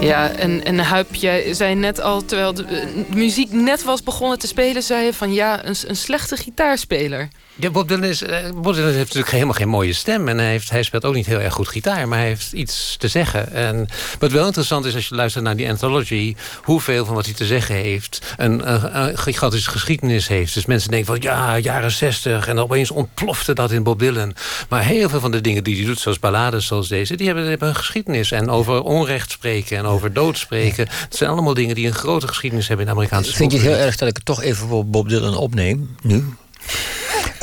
[0.00, 4.46] Ja, en, en Huip, jij zei net al, terwijl de, muziek net was begonnen te
[4.46, 4.82] spelen...
[4.82, 7.28] zei je van ja, een, een slechte gitaarspeler.
[7.54, 10.28] Ja, Bob Dylan, is, eh, Bob Dylan heeft natuurlijk helemaal geen mooie stem.
[10.28, 12.08] En hij, heeft, hij speelt ook niet heel erg goed gitaar.
[12.08, 13.52] Maar hij heeft iets te zeggen.
[13.52, 13.88] En
[14.18, 16.36] wat wel interessant is als je luistert naar die anthology...
[16.62, 18.34] hoeveel van wat hij te zeggen heeft...
[18.36, 20.54] een, een, gigantische geschiedenis heeft.
[20.54, 22.48] Dus mensen denken van ja, jaren zestig...
[22.48, 24.34] en opeens ontplofte dat in Bob Dylan.
[24.68, 27.16] Maar heel veel van de dingen die hij doet, zoals ballades zoals deze...
[27.16, 28.32] die hebben, hebben een geschiedenis.
[28.32, 30.88] En over onrecht spreken en over dood spreken.
[30.88, 33.66] Het zijn allemaal dingen die een grote geschiedenis hebben in de Amerikaanse Vind je het
[33.66, 36.24] heel erg dat ik het toch even voor Bob Dylan opneem, nu?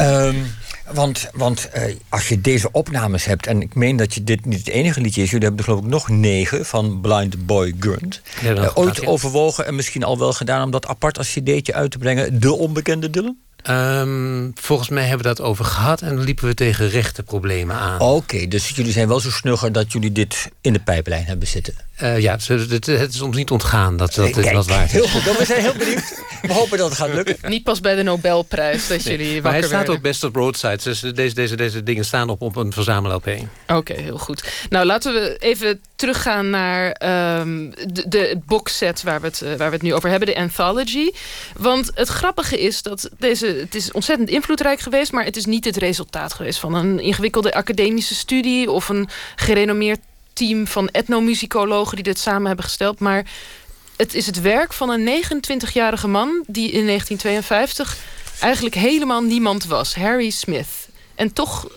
[0.01, 0.45] Um,
[0.91, 4.59] want want uh, als je deze opnames hebt, en ik meen dat je dit niet
[4.59, 8.21] het enige liedje is, jullie hebben er geloof ik nog negen van Blind Boy Grunt.
[8.41, 11.91] Ja, uh, ooit overwogen en misschien al wel gedaan om dat apart als cd'tje uit
[11.91, 13.37] te brengen, De Onbekende Dylan?
[13.69, 17.99] Um, volgens mij hebben we dat over gehad en liepen we tegen rechtenproblemen aan.
[17.99, 21.73] Oké, dus jullie zijn wel zo snugger dat jullie dit in de pijplijn hebben zitten.
[22.03, 24.91] Uh, ja, het, het, is ons niet ontgaan dat, dat dit wat waard is.
[24.91, 26.23] Heel goed, we zijn heel benieuwd.
[26.41, 27.49] We hopen dat het gaat lukken.
[27.49, 30.83] Niet pas bij de Nobelprijs dat jullie Maar hij staat ook best op roadsides.
[30.83, 33.27] Dus deze, deze, deze dingen staan op, op een verzamel-LP.
[33.67, 34.51] Oké, heel goed.
[34.69, 36.85] Nou, laten we even teruggaan naar
[37.39, 40.27] um, de, de boxset waar we, het, eh, waar we het nu over hebben.
[40.27, 41.11] De Anthology.
[41.57, 43.45] Want het grappige is dat deze...
[43.47, 45.11] Het is ontzettend invloedrijk geweest...
[45.11, 48.71] maar het is niet het resultaat geweest van een ingewikkelde academische studie...
[48.71, 49.99] of een gerenommeerd
[50.39, 52.99] team van etnomusicologen die dit samen hebben gesteld.
[52.99, 53.25] Maar
[53.95, 57.97] het is het werk van een 29-jarige man die in 1952
[58.39, 59.95] eigenlijk helemaal niemand was.
[59.95, 60.89] Harry Smith.
[61.15, 61.67] En toch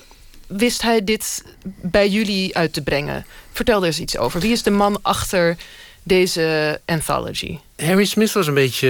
[0.47, 3.27] wist hij dit bij jullie uit te brengen.
[3.53, 4.41] Vertel er eens iets over.
[4.41, 5.57] Wie is de man achter
[6.03, 7.59] deze anthology?
[7.77, 8.89] Harry Smith was een beetje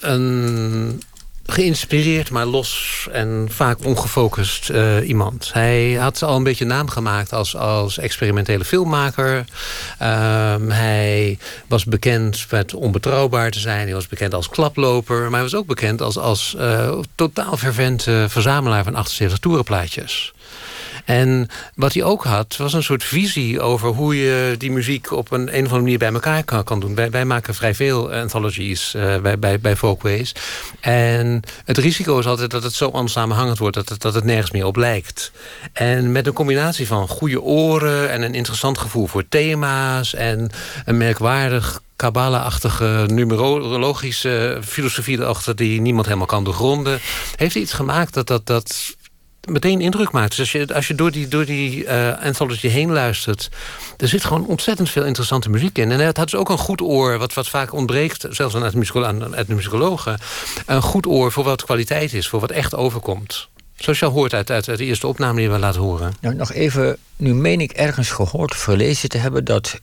[0.00, 1.02] eh, een
[1.46, 5.50] geïnspireerd, maar los en vaak ongefocust uh, iemand.
[5.52, 9.36] Hij had al een beetje naam gemaakt als, als experimentele filmmaker.
[9.36, 13.84] Um, hij was bekend met onbetrouwbaar te zijn.
[13.84, 15.20] Hij was bekend als klaploper.
[15.20, 20.32] Maar hij was ook bekend als, als uh, totaal fervente verzamelaar van 78 toerenplaatjes.
[21.04, 25.30] En wat hij ook had, was een soort visie over hoe je die muziek op
[25.30, 26.94] een, een of andere manier bij elkaar kan, kan doen.
[26.94, 30.34] Wij, maken vrij veel anthologies bij, bij, bij Folkways.
[30.80, 34.50] En het risico is altijd dat het zo onsamenhangend wordt dat het, dat het nergens
[34.50, 35.32] meer op lijkt.
[35.72, 40.50] En met een combinatie van goede oren en een interessant gevoel voor thema's en
[40.84, 47.00] een merkwaardig kabbala-achtige numerologische filosofie erachter die niemand helemaal kan doorgronden.
[47.36, 48.96] Heeft hij iets gemaakt dat, dat, dat
[49.48, 50.30] meteen indruk maakt.
[50.30, 53.48] Dus als je, als je door die, door die uh, anthology heen luistert...
[53.96, 55.90] er zit gewoon ontzettend veel interessante muziek in.
[55.90, 58.26] En het had dus ook een goed oor, wat, wat vaak ontbreekt...
[58.30, 60.18] zelfs aan etnomusicologen...
[60.66, 63.48] een goed oor voor wat kwaliteit is, voor wat echt overkomt.
[63.76, 66.12] Zoals je al hoort uit, uit, de eerste opname die we laten horen.
[66.20, 69.44] Nou, nog even, nu meen ik ergens gehoord of gelezen te hebben...
[69.44, 69.80] dat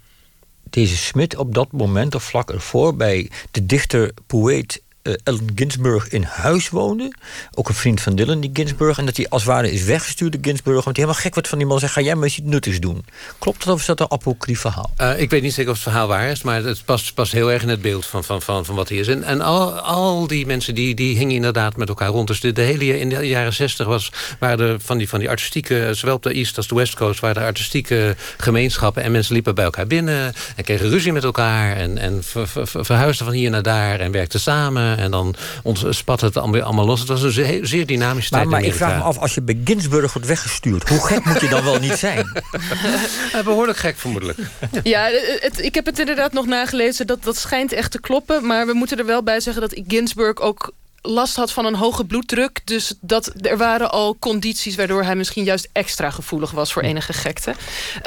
[0.69, 2.95] deze Smit op dat moment of vlak ervoor...
[2.95, 7.13] bij de dichter, poëet uh, Allen Ginsburg in huis woonde.
[7.53, 8.97] Ook een vriend van Dylan, die Ginsburg.
[8.97, 10.83] En dat hij als ware is weggestuurd, de Ginsburg.
[10.83, 11.79] Want hij helemaal gek wordt van die man.
[11.79, 13.05] Zegt, ga jij maar iets nuttigs doen.
[13.39, 14.91] Klopt dat of is dat een apocrief verhaal?
[15.01, 16.41] Uh, ik weet niet zeker of het verhaal waar is.
[16.41, 19.07] Maar het past, heel erg in het beeld van, van, van, van wat hij is.
[19.07, 22.27] En, al, al die mensen die, die hingen inderdaad met elkaar rond.
[22.27, 25.89] Dus de, hele in de jaren zestig was, waren er van die, van die artistieke...
[25.93, 27.19] zowel op de East als de West Coast...
[27.19, 29.03] waren er artistieke gemeenschappen.
[29.03, 30.33] En mensen liepen bij elkaar binnen.
[30.55, 31.75] En kregen ruzie met elkaar.
[31.75, 33.99] En, en ver, ver, verhuisden van hier naar daar.
[33.99, 34.97] En werkten samen.
[34.99, 36.99] En dan ontspat het allemaal los.
[36.99, 39.41] Het was een zeer, zeer dynamische maar, tijd Maar ik vraag me af, als je
[39.41, 40.89] bij Ginsburg wordt weggestuurd...
[40.89, 42.41] hoe gek moet je dan wel niet zijn?
[43.43, 44.39] behoorlijk gek vermoedelijk.
[44.83, 45.09] Ja,
[45.39, 47.07] het, ik heb het inderdaad nog nagelezen.
[47.07, 48.45] Dat, dat schijnt echt te kloppen.
[48.45, 52.05] Maar we moeten er wel bij zeggen dat Ginsburg ook last had van een hoge
[52.05, 52.61] bloeddruk.
[52.63, 57.13] Dus dat, er waren al condities waardoor hij misschien juist extra gevoelig was voor enige
[57.13, 57.53] gekte.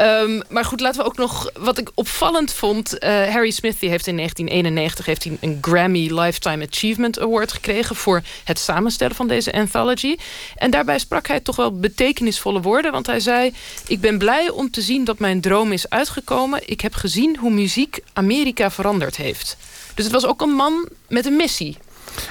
[0.00, 1.50] Um, maar goed, laten we ook nog...
[1.55, 2.94] Wat ik opvallend vond...
[2.94, 7.96] Uh, Harry Smith die heeft in 1991 heeft hij een Grammy Lifetime Achievement Award gekregen...
[7.96, 10.16] voor het samenstellen van deze anthology.
[10.57, 12.92] En daarbij sprak hij toch wel betekenisvolle woorden.
[12.92, 13.55] Want hij zei...
[13.87, 16.61] Ik ben blij om te zien dat mijn droom is uitgekomen.
[16.68, 19.57] Ik heb gezien hoe muziek Amerika veranderd heeft.
[19.94, 21.76] Dus het was ook een man met een missie.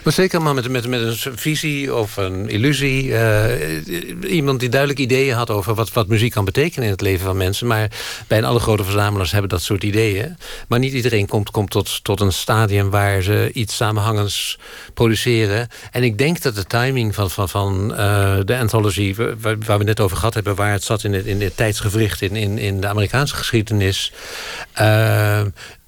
[0.04, 3.06] Maar zeker maar met, met, met een visie of een illusie.
[3.06, 3.44] Uh,
[4.30, 7.38] iemand die duidelijk ideeën had over wat, wat muziek kan betekenen in het leven van
[7.38, 7.68] mensen.
[7.68, 7.92] Maar
[8.28, 10.38] bijna alle grote verzamelaars hebben dat soort ideeën.
[10.68, 14.60] Maar niet iedereen komt, komt tot, tot een stadium waar ze iets samenhangends
[14.94, 15.68] produceren.
[15.92, 19.84] En ik denk dat de timing van, van, van uh, de anthology, waar, waar, we
[19.84, 22.82] net over gehad hebben, waar het zat in het, in het tijdsgevricht in, in, in
[22.82, 24.12] de Amerikaanse geschiedenis.
[24.82, 25.42] Uh,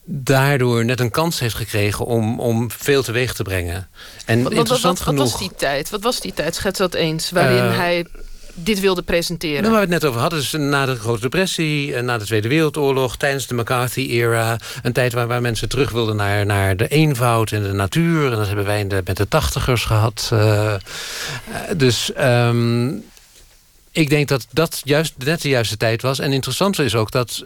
[0.05, 3.87] daardoor net een kans heeft gekregen om, om veel teweeg te brengen.
[4.25, 5.89] En wat, interessant wat, genoeg, wat was die tijd?
[5.89, 6.55] Wat was die tijd?
[6.55, 7.31] Schets dat eens.
[7.31, 8.05] Waarin uh, hij
[8.53, 9.61] dit wilde presenteren.
[9.61, 12.01] Nou, waar we het net over hadden, is na de Grote Depressie...
[12.01, 14.59] na de Tweede Wereldoorlog, tijdens de McCarthy-era...
[14.81, 18.31] een tijd waar, waar mensen terug wilden naar, naar de eenvoud en de natuur.
[18.31, 20.29] En dat hebben wij in de, met de tachtigers gehad.
[20.33, 20.73] Uh,
[21.77, 22.11] dus...
[22.19, 23.03] Um,
[23.91, 26.19] ik denk dat dat juist net de juiste tijd was.
[26.19, 27.43] En interessant is ook dat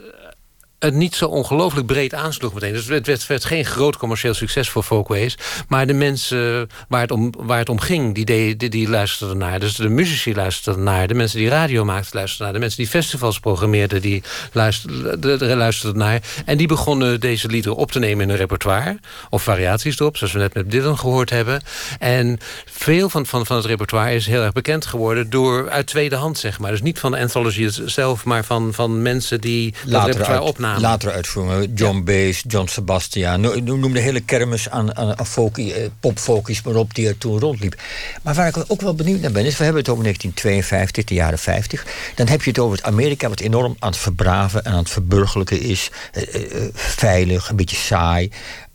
[0.78, 2.72] het niet zo ongelooflijk breed aansloeg meteen.
[2.72, 5.38] Dus het werd, werd, geen groot commercieel succes voor Folkways.
[5.68, 9.60] Maar de mensen waar het om, waar het om ging, die, die, die luisterden naar.
[9.60, 11.08] Dus de muzici luisterden naar.
[11.08, 12.54] De mensen die radio maakten luisterden naar.
[12.54, 16.20] De mensen die festivals programmeerden, die luisterden, luisterden naar.
[16.44, 18.98] En die begonnen deze liederen op te nemen in hun repertoire.
[19.30, 21.62] Of variaties erop, zoals we net met Dylan gehoord hebben.
[21.98, 25.30] En veel van, van, van het repertoire is heel erg bekend geworden...
[25.30, 26.70] door uit tweede hand, zeg maar.
[26.70, 30.82] Dus niet van de anthology zelf, maar van, van mensen die dat repertoire opnamen namen.
[30.82, 33.40] Latere uitvoeringen, John Bass, John Sebastian.
[33.64, 37.80] Noem de hele kermis aan, aan, eh, popfolkies maar op die er toen rondliep.
[38.22, 41.14] Maar waar ik ook wel benieuwd naar ben, is we hebben het over 1952, de
[41.14, 41.86] jaren 50.
[42.14, 44.90] Dan heb je het over het Amerika wat enorm aan het verbraven en aan het
[44.90, 45.90] verburgerlijken is.
[46.12, 48.30] Eh, eh, veilig, een beetje saai.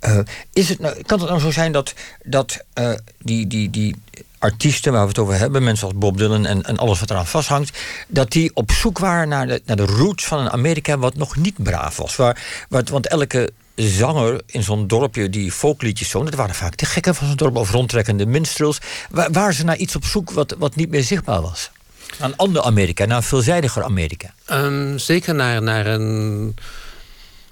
[0.08, 0.20] Uh,
[0.54, 2.66] is het nou, kan het nou zo zijn dat, dat
[3.18, 3.96] die, die, die
[4.44, 7.28] artiesten waar we het over hebben, mensen als Bob Dylan en, en alles wat eraan
[7.28, 7.78] vasthangt,
[8.08, 11.36] dat die op zoek waren naar de, naar de roots van een Amerika wat nog
[11.36, 12.16] niet braaf was.
[12.16, 17.16] Waar, want elke zanger in zo'n dorpje die folkliedjes zong, dat waren vaak de gekken
[17.16, 18.80] van zo'n dorp of rondtrekkende minstrels,
[19.10, 21.72] waar, waren ze naar iets op zoek wat, wat niet meer zichtbaar was.
[22.20, 24.34] Naar een ander Amerika, naar een veelzijdiger Amerika.
[24.52, 26.56] Um, zeker naar, naar een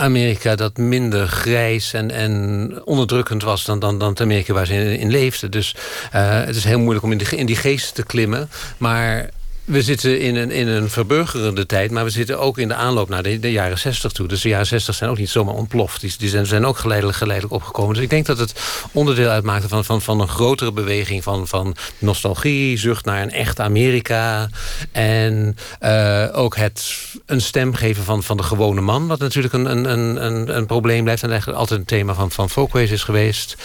[0.02, 4.74] Amerika dat minder grijs en, en onderdrukkend was dan, dan, dan het Amerika waar ze
[4.74, 5.52] in, in leefden.
[5.52, 5.76] Dus
[6.16, 8.50] uh, het is heel moeilijk om in, die, in die geest te klimmen.
[8.78, 9.30] Maar
[9.66, 13.10] we zitten in een, in een verburgerende tijd, maar we zitten ook in de aanloop
[13.10, 14.28] naar de, de jaren 60 toe.
[14.28, 16.20] Dus de jaren 60 zijn ook niet zomaar ontploft.
[16.20, 17.94] Die, zijn, zijn ook geleidelijk, geleidelijk opgekomen.
[17.94, 18.54] Dus ik denk dat het
[18.92, 23.60] onderdeel uitmaakte van, van, van een grotere beweging van, van nostalgie, zucht naar een echt
[23.60, 24.50] Amerika.
[24.92, 26.96] En uh, ook het
[27.26, 31.04] een stem geven van, van de gewone man, wat natuurlijk een, een, een, een probleem
[31.04, 31.24] blijft.
[31.24, 33.56] En eigenlijk altijd een thema van, van Folkways is geweest.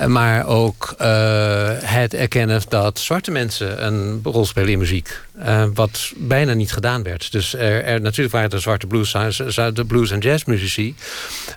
[0.00, 5.20] Uh, maar ook uh, het erkennen dat zwarte mensen een rol spelen in muziek.
[5.38, 7.32] Uh, wat bijna niet gedaan werd.
[7.32, 9.12] Dus er, er, natuurlijk waren er zwarte blues,
[9.74, 10.94] de blues- en jazzmuzici.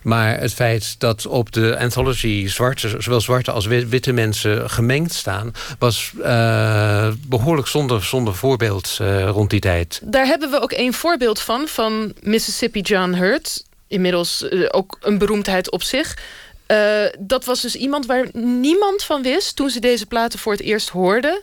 [0.03, 5.51] Maar het feit dat op de anthology zwarte, zowel zwarte als witte mensen gemengd staan...
[5.79, 10.01] was uh, behoorlijk zonder, zonder voorbeeld rond die tijd.
[10.03, 13.63] Daar hebben we ook één voorbeeld van, van Mississippi John Hurt.
[13.87, 16.17] Inmiddels ook een beroemdheid op zich...
[17.19, 19.55] dat was dus iemand waar niemand van wist...
[19.55, 21.41] toen ze deze platen voor het eerst hoorden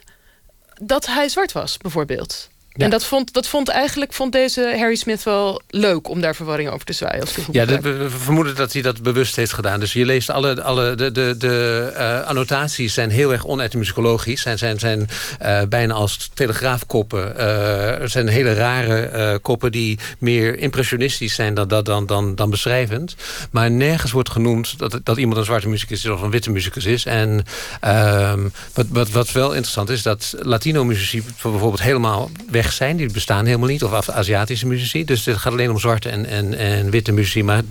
[0.87, 2.49] dat hij zwart was, bijvoorbeeld.
[2.76, 6.70] En dat vond, dat vond eigenlijk vond deze Harry Smith wel leuk om daar verwarring
[6.70, 7.20] over te zwaaien.
[7.20, 9.80] Als ja, we vermoeden dat hij dat bewust heeft gedaan.
[9.80, 14.40] Dus je leest alle, alle de, de, de uh, annotaties zijn heel erg onetymologisch.
[14.42, 15.08] Zijn, zijn, zijn
[15.42, 17.35] uh, bijna als telegraafkoppen.
[17.37, 22.50] Uh, er zijn hele rare koppen die meer impressionistisch zijn dan, dan, dan, dan, dan
[22.50, 23.16] beschrijvend.
[23.50, 26.85] Maar nergens wordt genoemd dat, dat iemand een zwarte muzikus is of een witte muzikus
[26.85, 27.04] is.
[27.04, 27.44] En
[27.80, 32.96] ehm, wat, wat, wat wel interessant is, dat Latino-muzici bijvoorbeeld helemaal weg zijn.
[32.96, 33.85] Die bestaan helemaal niet.
[33.85, 35.05] Of Aziatische muzici.
[35.05, 37.44] Dus het gaat alleen om zwarte en, en, en witte muziek.
[37.44, 37.62] Maar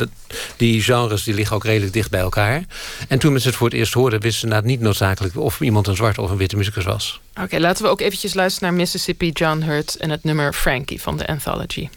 [0.57, 2.63] die genres die liggen ook redelijk dicht bij elkaar.
[3.07, 4.21] En toen mensen het voor het eerst hoorden...
[4.21, 7.19] wisten ze niet noodzakelijk of iemand een zwarte of een witte muzikus was.
[7.41, 9.95] Oké, laten we ook eventjes luisteren naar Mississippi John Hurt...
[9.95, 11.89] en het nummer Frankie van de Anthology.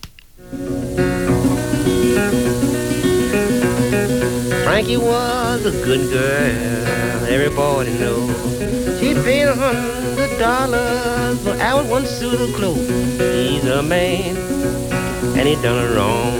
[4.62, 8.53] Frankie was a good girl, everybody knows.
[9.24, 12.86] Paid a hundred dollars for our one suit of clothes.
[13.18, 14.36] He's a man,
[15.34, 16.34] and he done it wrong.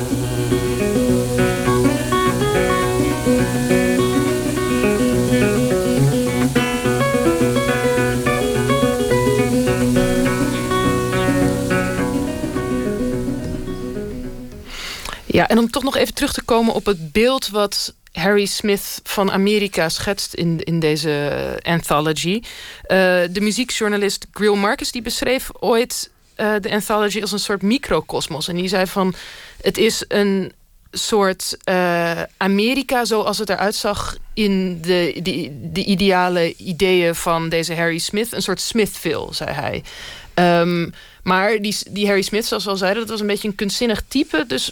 [15.25, 19.01] Ja, en om toch nog even terug te komen op het beeld wat Harry Smith
[19.03, 22.35] van Amerika schetst in, in deze anthology.
[22.35, 22.49] Uh,
[23.31, 28.49] de muziekjournalist Grill Marcus die beschreef ooit uh, de anthology als een soort microcosmos.
[28.49, 29.15] En die zei van
[29.63, 30.53] het is een
[30.91, 31.57] soort
[32.37, 38.33] Amerika zoals het eruit zag in de, de, de ideale ideeën van deze Harry Smith.
[38.33, 39.83] Een soort Smithville, zei hij.
[40.61, 43.55] Um, maar die, die Harry Smith, zoals we al zeiden, dat was een beetje een
[43.55, 44.45] kunstzinnig type.
[44.47, 44.71] Dus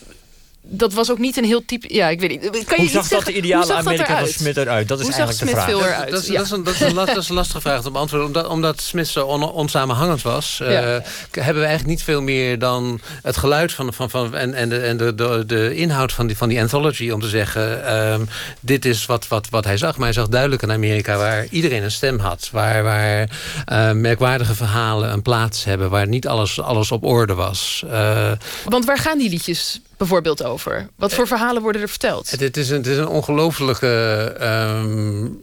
[0.64, 1.94] dat was ook niet een heel type...
[1.94, 2.40] Ja, ik weet niet.
[2.40, 4.88] Kan je Hoe zag dat de ideale Amerika van Smith eruit?
[4.88, 5.68] Dat is Hoe eigenlijk de vraag.
[5.68, 6.10] Eruit?
[6.10, 8.26] Dat, is, dat, is een, dat, is een, dat is een lastige vraag te beantwoorden.
[8.26, 10.58] Omdat, omdat Smith zo on, onsamenhangend was...
[10.62, 14.68] Uh, hebben we eigenlijk niet veel meer dan het geluid van, van, van, en, en,
[14.68, 17.10] de, en de, de, de inhoud van die, van die anthology...
[17.10, 18.28] om te zeggen, um,
[18.60, 19.96] dit is wat, wat, wat hij zag.
[19.96, 22.48] Maar hij zag duidelijk een Amerika waar iedereen een stem had.
[22.52, 23.28] Waar, waar
[23.72, 25.90] uh, merkwaardige verhalen een plaats hebben.
[25.90, 27.82] Waar niet alles, alles op orde was.
[27.86, 28.32] Uh,
[28.64, 30.88] Want waar gaan die liedjes bijvoorbeeld over?
[30.96, 32.30] Wat voor verhalen worden er verteld?
[32.30, 35.40] Het, het is een, het is een ongelofelijke um,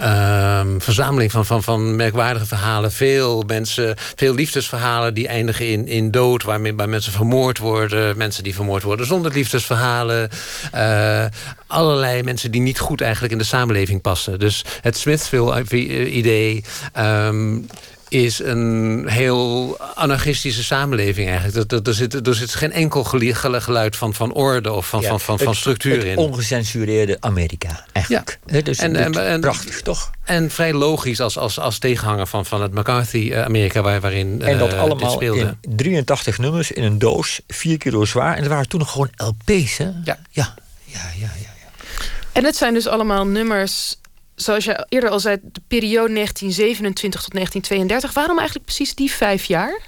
[0.00, 2.92] um, verzameling van, van, van merkwaardige verhalen.
[2.92, 8.16] Veel mensen, veel liefdesverhalen die eindigen in, in dood, waar, waar mensen vermoord worden.
[8.16, 10.30] Mensen die vermoord worden zonder liefdesverhalen.
[10.74, 11.24] Uh,
[11.66, 14.38] allerlei mensen die niet goed eigenlijk in de samenleving passen.
[14.38, 16.64] Dus het Smithville-idee.
[16.98, 17.66] Um,
[18.10, 21.72] is een heel anarchistische samenleving eigenlijk.
[21.72, 25.38] Er, er, zit, er zit geen enkel geluid van, van orde of van, van, van,
[25.38, 26.16] van structuur in.
[26.16, 28.38] ongecensureerde Amerika, eigenlijk.
[28.46, 28.60] Ja.
[28.60, 30.10] Dus en, en, en, prachtig, toch?
[30.24, 33.82] En vrij logisch als, als, als tegenhanger van, van het McCarthy-Amerika...
[33.82, 38.36] Waar, waarin En dat uh, allemaal in 83 nummers in een doos, 4 kilo zwaar.
[38.36, 39.84] En er waren toen nog gewoon LP's, hè?
[39.84, 39.92] Ja.
[40.04, 41.30] Ja, ja, ja, ja.
[41.60, 41.88] ja.
[42.32, 43.99] En het zijn dus allemaal nummers
[44.42, 48.12] zoals je eerder al zei, de periode 1927 tot 1932.
[48.12, 49.80] Waarom eigenlijk precies die vijf jaar?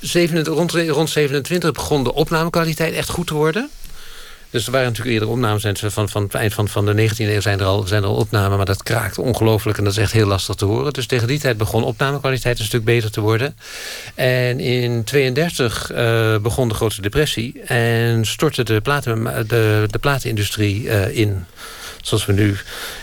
[0.00, 3.70] 27, rond, rond 27 begon de opnamekwaliteit echt goed te worden.
[4.54, 7.40] Dus er waren natuurlijk eerder opnames van, van het eind van, van de 19e eeuw
[7.40, 10.12] zijn er, al, zijn er al opnamen, maar dat kraakt ongelooflijk en dat is echt
[10.12, 10.92] heel lastig te horen.
[10.92, 13.56] Dus tegen die tijd begon opnamekwaliteit een stuk beter te worden.
[14.14, 20.82] En in 32 uh, begon de grote depressie en stortte de, platen, de, de platenindustrie
[20.82, 21.44] uh, in.
[22.04, 22.56] Zoals we nu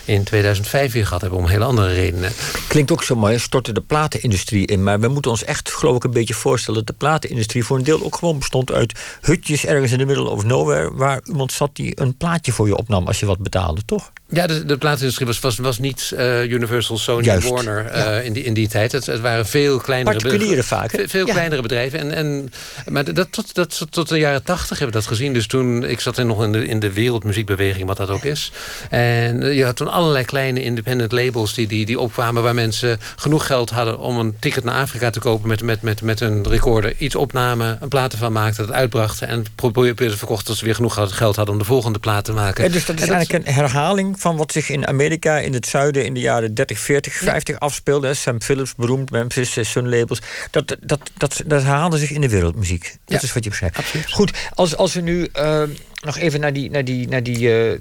[0.06, 2.32] in 2005 weer gehad hebben om hele andere redenen.
[2.68, 4.84] Klinkt ook zo mooi, stortte de platenindustrie in.
[4.84, 6.80] Maar we moeten ons echt, geloof ik, een beetje voorstellen...
[6.80, 9.66] dat de platenindustrie voor een deel ook gewoon bestond uit hutjes...
[9.66, 10.94] ergens in de middle of nowhere...
[10.94, 14.12] waar iemand zat die een plaatje voor je opnam als je wat betaalde, toch?
[14.34, 17.50] Ja, de, de platenindustrie was, was, was niet uh, Universal, Sony, Juist.
[17.50, 18.92] Warner uh, in, die, in die tijd.
[18.92, 20.90] Het, het waren veel kleinere, Particulieren vaak.
[20.90, 21.34] Veel, veel ja.
[21.34, 22.00] kleinere bedrijven.
[22.00, 22.52] En, en,
[22.88, 25.34] maar dat, tot, dat, tot de jaren tachtig hebben we dat gezien.
[25.34, 28.52] Dus toen, ik zat er nog in de, in de wereldmuziekbeweging, wat dat ook is.
[28.90, 32.44] En je had toen allerlei kleine independent labels die, die, die opkwamen...
[32.44, 35.48] waar mensen genoeg geld hadden om een ticket naar Afrika te kopen...
[35.48, 38.68] met, met, met, met een recorder, iets opnamen, een plaat ervan maakten...
[38.68, 40.46] dat uitbrachten en probeerden verkochten...
[40.46, 42.64] tot ze weer genoeg geld hadden om de volgende plaat te maken.
[42.64, 43.56] En dus dat is en eigenlijk dat...
[43.56, 45.38] een herhaling van wat zich in Amerika...
[45.38, 47.60] in het zuiden in de jaren 30, 40, 50 ja.
[47.60, 48.14] afspeelde.
[48.14, 50.22] Sam Phillips, beroemd, Memphis, Sun Labels.
[50.52, 52.84] Dat, dat, dat, dat, dat haalde zich in de wereldmuziek.
[53.06, 53.28] Dat ja.
[53.28, 53.78] is wat je beschrijft.
[53.78, 54.12] Absoluut.
[54.12, 55.64] Goed, als, als we nu uh,
[56.04, 57.80] nog even naar die, naar die, naar die uh,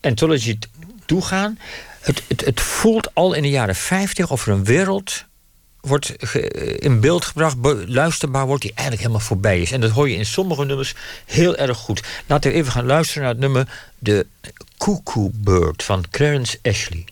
[0.00, 0.58] anthology
[1.06, 1.58] toegaan.
[2.00, 5.24] Het, het, het voelt al in de jaren 50 of er een wereld
[5.80, 6.34] wordt
[6.78, 9.72] in beeld gebracht, luisterbaar wordt, die eigenlijk helemaal voorbij is.
[9.72, 10.94] En dat hoor je in sommige nummers
[11.26, 12.02] heel erg goed.
[12.26, 14.26] Laten we even gaan luisteren naar het nummer De
[14.80, 17.06] Cuckoo Bird van Clarence Ashley.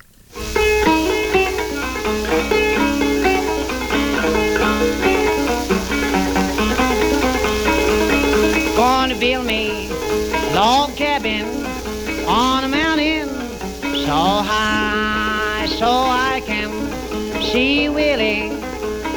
[9.08, 11.46] To build me a log cabin
[12.26, 13.28] on a mountain
[14.04, 16.70] so high so I can
[17.42, 18.50] see Willie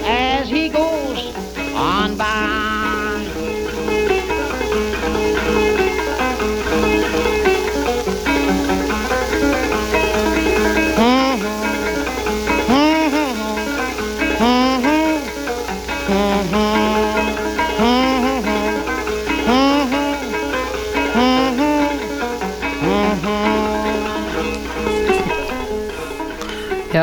[0.05, 1.35] as he goes
[1.75, 2.60] on by.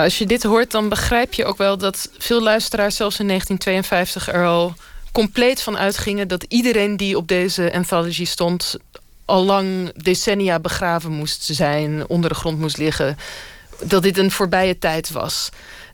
[0.09, 4.35] Als je dit hoort, dan begrijp je ook wel dat veel luisteraars zelfs in 1952
[4.35, 4.75] er al
[5.13, 8.77] compleet van uitgingen dat iedereen die op deze anthology stond
[9.25, 13.17] al lang decennia begraven moest zijn, onder de grond moest liggen.
[13.85, 15.49] Dat dit een voorbije tijd was.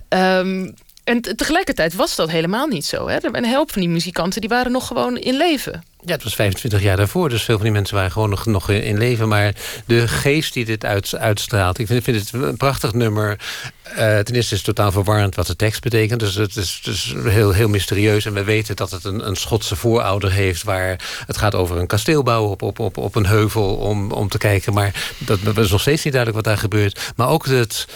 [0.08, 0.74] Um,
[1.04, 3.08] en tegelijkertijd was dat helemaal niet zo.
[3.08, 3.18] Hè?
[3.20, 5.84] Een helft van die muzikanten die waren nog gewoon in leven.
[6.06, 8.70] Ja, het was 25 jaar daarvoor, dus veel van die mensen waren gewoon nog, nog
[8.70, 9.28] in leven.
[9.28, 9.54] Maar
[9.86, 13.38] de geest die dit uit, uitstraalt, ik vind, vind het een prachtig nummer.
[13.88, 16.20] Uh, ten eerste is het totaal verwarrend wat de tekst betekent.
[16.20, 18.26] Dus het is, het is heel, heel mysterieus.
[18.26, 20.62] En we weten dat het een, een Schotse voorouder heeft...
[20.62, 24.28] waar het gaat over een kasteel bouwen op, op, op, op een heuvel om, om
[24.28, 24.72] te kijken.
[24.72, 27.12] Maar dat, dat is nog steeds niet duidelijk wat daar gebeurt.
[27.16, 27.86] Maar ook het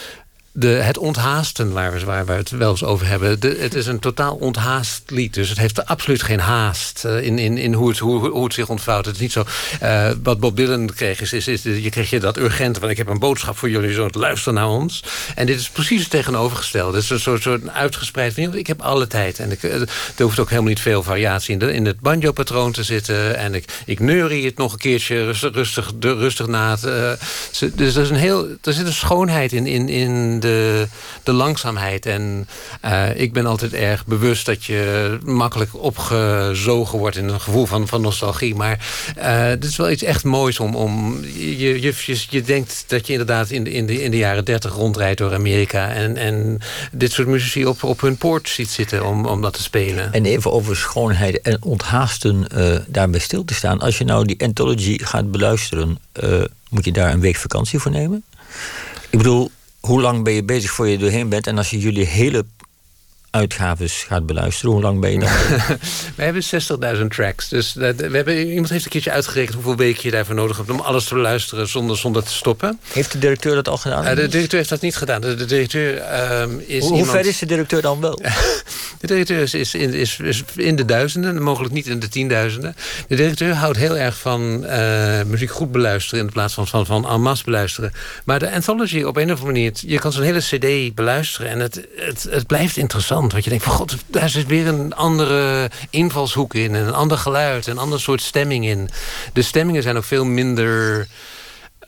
[0.59, 3.39] de, het onthaasten waar we, waar we het wel eens over hebben.
[3.39, 5.33] De, het is een totaal onthaast lied.
[5.33, 8.69] Dus het heeft absoluut geen haast uh, in, in, in hoe, het, hoe, het zich
[8.69, 9.05] ontvouwt.
[9.05, 9.45] Het is niet zo.
[9.83, 12.79] Uh, wat Bob Dylan kreeg, is, is, je kreeg je dat urgente.
[12.79, 15.03] Want ik heb een boodschap voor jullie, zo luister naar ons.
[15.35, 16.95] En dit is precies het tegenovergestelde.
[16.95, 19.39] Het is een soort, uitgespreid ik heb alle tijd.
[19.39, 23.37] En ik, er hoeft ook helemaal niet veel variatie in, in het banjo-patroon te zitten.
[23.37, 26.77] En ik, ik neurie het nog een keertje rustig, rustig, rustig na.
[26.85, 27.11] Uh,
[27.75, 30.87] dus er, is een heel, er zit een schoonheid in, in, in de de,
[31.23, 32.05] de langzaamheid.
[32.05, 32.47] En
[32.85, 37.17] uh, ik ben altijd erg bewust dat je makkelijk opgezogen wordt...
[37.17, 38.55] in een gevoel van, van nostalgie.
[38.55, 38.77] Maar
[39.15, 40.75] het is wel iets echt moois om...
[40.75, 44.17] om je, je, je, je denkt dat je inderdaad in de, in de, in de
[44.17, 45.89] jaren dertig rondrijdt door Amerika...
[45.89, 46.59] en, en
[46.91, 50.13] dit soort muzici op, op hun poort ziet zitten om, om dat te spelen.
[50.13, 53.79] En even over schoonheid en onthaasten uh, daarbij stil te staan.
[53.79, 55.99] Als je nou die anthology gaat beluisteren...
[56.69, 58.23] moet je daar een week vakantie voor nemen?
[59.09, 61.47] Ik bedoel, hoe lang ben je bezig voor je doorheen bent?
[61.47, 62.45] En als je jullie hele
[63.31, 64.71] uitgaves gaat beluisteren?
[64.71, 65.29] Hoe lang ben je dan?
[66.15, 66.43] we hebben
[66.97, 67.49] 60.000 tracks.
[67.49, 70.79] Dus we hebben, iemand heeft een keertje uitgerekend hoeveel weken je daarvoor nodig hebt om
[70.79, 72.79] alles te beluisteren zonder, zonder te stoppen.
[72.93, 74.03] Heeft de directeur dat al gedaan?
[74.03, 75.21] Uh, de directeur heeft dat niet gedaan.
[75.21, 76.81] De, directeur uh, is.
[76.81, 77.11] Hoe, iemand...
[77.11, 78.15] ver is de directeur dan wel?
[79.01, 82.75] de directeur is, is, in, is, is, in de duizenden, mogelijk niet in de tienduizenden.
[83.07, 87.09] De directeur houdt heel erg van uh, muziek goed beluisteren in plaats van, van, van
[87.09, 87.91] en masse beluisteren.
[88.25, 91.59] Maar de anthology op een of andere manier, je kan zo'n hele CD beluisteren en
[91.59, 93.18] het, het, het blijft interessant.
[93.27, 97.67] Want je denkt van god, daar zit weer een andere invalshoek in, een ander geluid,
[97.67, 98.89] een ander soort stemming in.
[99.33, 101.07] De stemmingen zijn ook veel minder.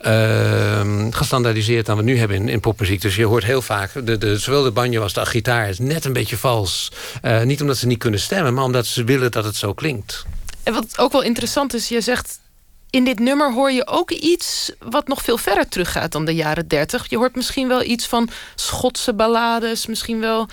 [0.05, 3.01] Uh, gestandaardiseerd dan we nu hebben in, in popmuziek.
[3.01, 6.05] Dus je hoort heel vaak, de, de, zowel de banjo als de gitaar is net
[6.05, 6.91] een beetje vals.
[7.23, 10.25] Uh, niet omdat ze niet kunnen stemmen, maar omdat ze willen dat het zo klinkt.
[10.63, 12.39] En wat ook wel interessant is, je zegt
[12.91, 16.67] in dit nummer hoor je ook iets wat nog veel verder teruggaat dan de jaren
[16.67, 17.09] 30.
[17.09, 20.47] Je hoort misschien wel iets van Schotse ballades, misschien wel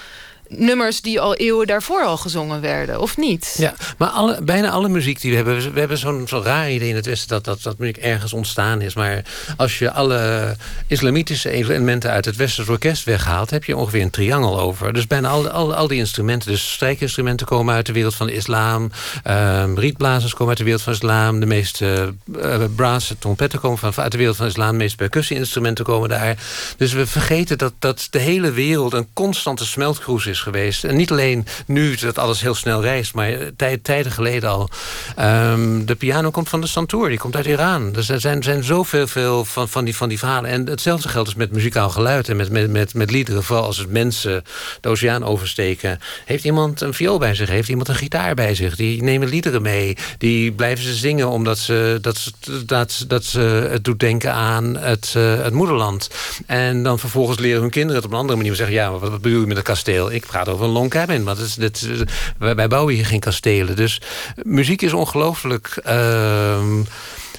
[0.48, 3.54] nummers die al eeuwen daarvoor al gezongen werden, of niet?
[3.58, 5.72] Ja, maar alle, bijna alle muziek die we hebben...
[5.72, 8.80] we hebben zo'n zo raar idee in het Westen dat, dat, dat muziek ergens ontstaan
[8.80, 8.94] is.
[8.94, 9.24] Maar
[9.56, 13.50] als je alle islamitische elementen uit het Westerse orkest weghaalt...
[13.50, 14.92] heb je ongeveer een triangel over.
[14.92, 17.46] Dus bijna al, al, al die instrumenten, dus strijkinstrumenten...
[17.46, 18.90] komen uit de wereld van de islam.
[19.26, 21.40] Uh, rietblazers komen uit de wereld van de islam.
[21.40, 22.14] De meeste
[22.78, 24.70] uh, trompetten komen van, uit de wereld van de islam.
[24.70, 26.36] De meeste percussie-instrumenten komen daar.
[26.76, 30.84] Dus we vergeten dat, dat de hele wereld een constante smeltkroes is geweest.
[30.84, 34.68] En niet alleen nu dat alles heel snel reist, maar tijd, tijden geleden al.
[35.18, 37.92] Um, de piano komt van de Santoor, die komt uit Iran.
[37.92, 40.50] Dus er zijn, zijn zoveel veel van, van, die, van die verhalen.
[40.50, 43.44] En hetzelfde geldt dus met muzikaal geluid en met, met, met, met liederen.
[43.44, 44.44] Vooral als het mensen
[44.80, 46.00] de oceaan oversteken.
[46.24, 47.48] Heeft iemand een viool bij zich?
[47.48, 48.76] Heeft iemand een gitaar bij zich?
[48.76, 49.96] Die nemen liederen mee.
[50.18, 52.32] Die blijven ze zingen omdat ze, dat,
[52.66, 56.10] dat, dat ze het doet denken aan het, uh, het moederland.
[56.46, 58.54] En dan vervolgens leren hun kinderen het op een andere manier.
[58.54, 60.12] Zeggen, ja, maar wat bedoel je met een kasteel?
[60.12, 61.24] Ik gaat over een long cabin.
[61.24, 61.56] Want
[62.38, 63.76] wij, bouwen hier geen kastelen.
[63.76, 64.00] Dus
[64.42, 65.82] muziek is ongelooflijk...
[65.86, 66.60] Uh,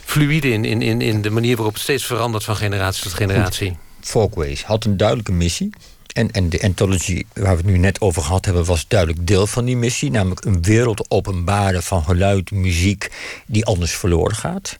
[0.09, 3.77] fluide in, in, in de manier waarop het steeds verandert van generatie tot generatie.
[4.01, 5.69] Folkways had een duidelijke missie.
[6.13, 9.47] En, en de anthology waar we het nu net over gehad hebben, was duidelijk deel
[9.47, 10.11] van die missie.
[10.11, 13.11] Namelijk een wereld openbaren van geluid, muziek,
[13.45, 14.79] die anders verloren gaat.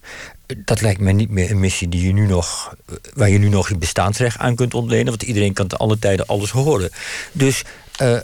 [0.57, 2.75] Dat lijkt mij niet meer een missie die je nu nog,
[3.13, 5.05] waar je nu nog je bestaansrecht aan kunt ontlenen.
[5.05, 6.89] Want iedereen kan te alle tijden alles horen.
[7.31, 7.63] Dus
[8.01, 8.19] uh,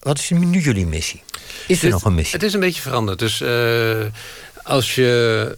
[0.00, 1.22] wat is nu jullie missie?
[1.66, 2.34] Is er nog een missie?
[2.34, 3.18] Het is een beetje veranderd.
[3.18, 4.04] Dus uh,
[4.62, 5.56] als je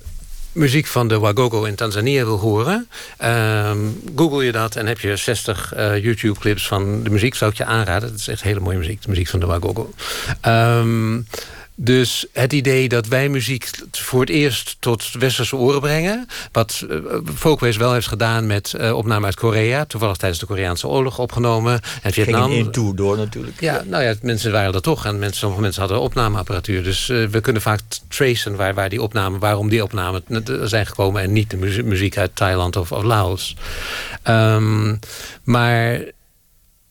[0.53, 2.89] muziek van de Wagogo in Tanzania wil horen...
[3.23, 3.73] Uh,
[4.17, 7.35] google je dat en heb je 60 uh, YouTube-clips van de muziek.
[7.35, 8.11] Zou ik je aanraden.
[8.11, 9.93] Het is echt hele mooie muziek, de muziek van de Wagogo.
[10.47, 11.27] Um,
[11.83, 16.27] dus het idee dat wij muziek voor het eerst tot westerse oren brengen...
[16.53, 16.99] wat uh,
[17.35, 19.85] Folkways wel heeft gedaan met uh, opname uit Korea...
[19.85, 21.81] toevallig tijdens de Koreaanse oorlog opgenomen.
[22.03, 22.51] En Vietnam.
[22.51, 23.61] Ging in tour door natuurlijk.
[23.61, 25.05] Ja, nou ja, mensen waren er toch.
[25.07, 26.83] En mensen, sommige mensen hadden opnameapparatuur.
[26.83, 29.41] Dus uh, we kunnen vaak tracen waar, waar die opnamen...
[29.41, 30.23] waarom die opnamen
[30.63, 31.23] zijn gekomen...
[31.23, 33.57] en niet de muziek uit Thailand of, of Laos.
[34.29, 34.99] Um,
[35.43, 36.01] maar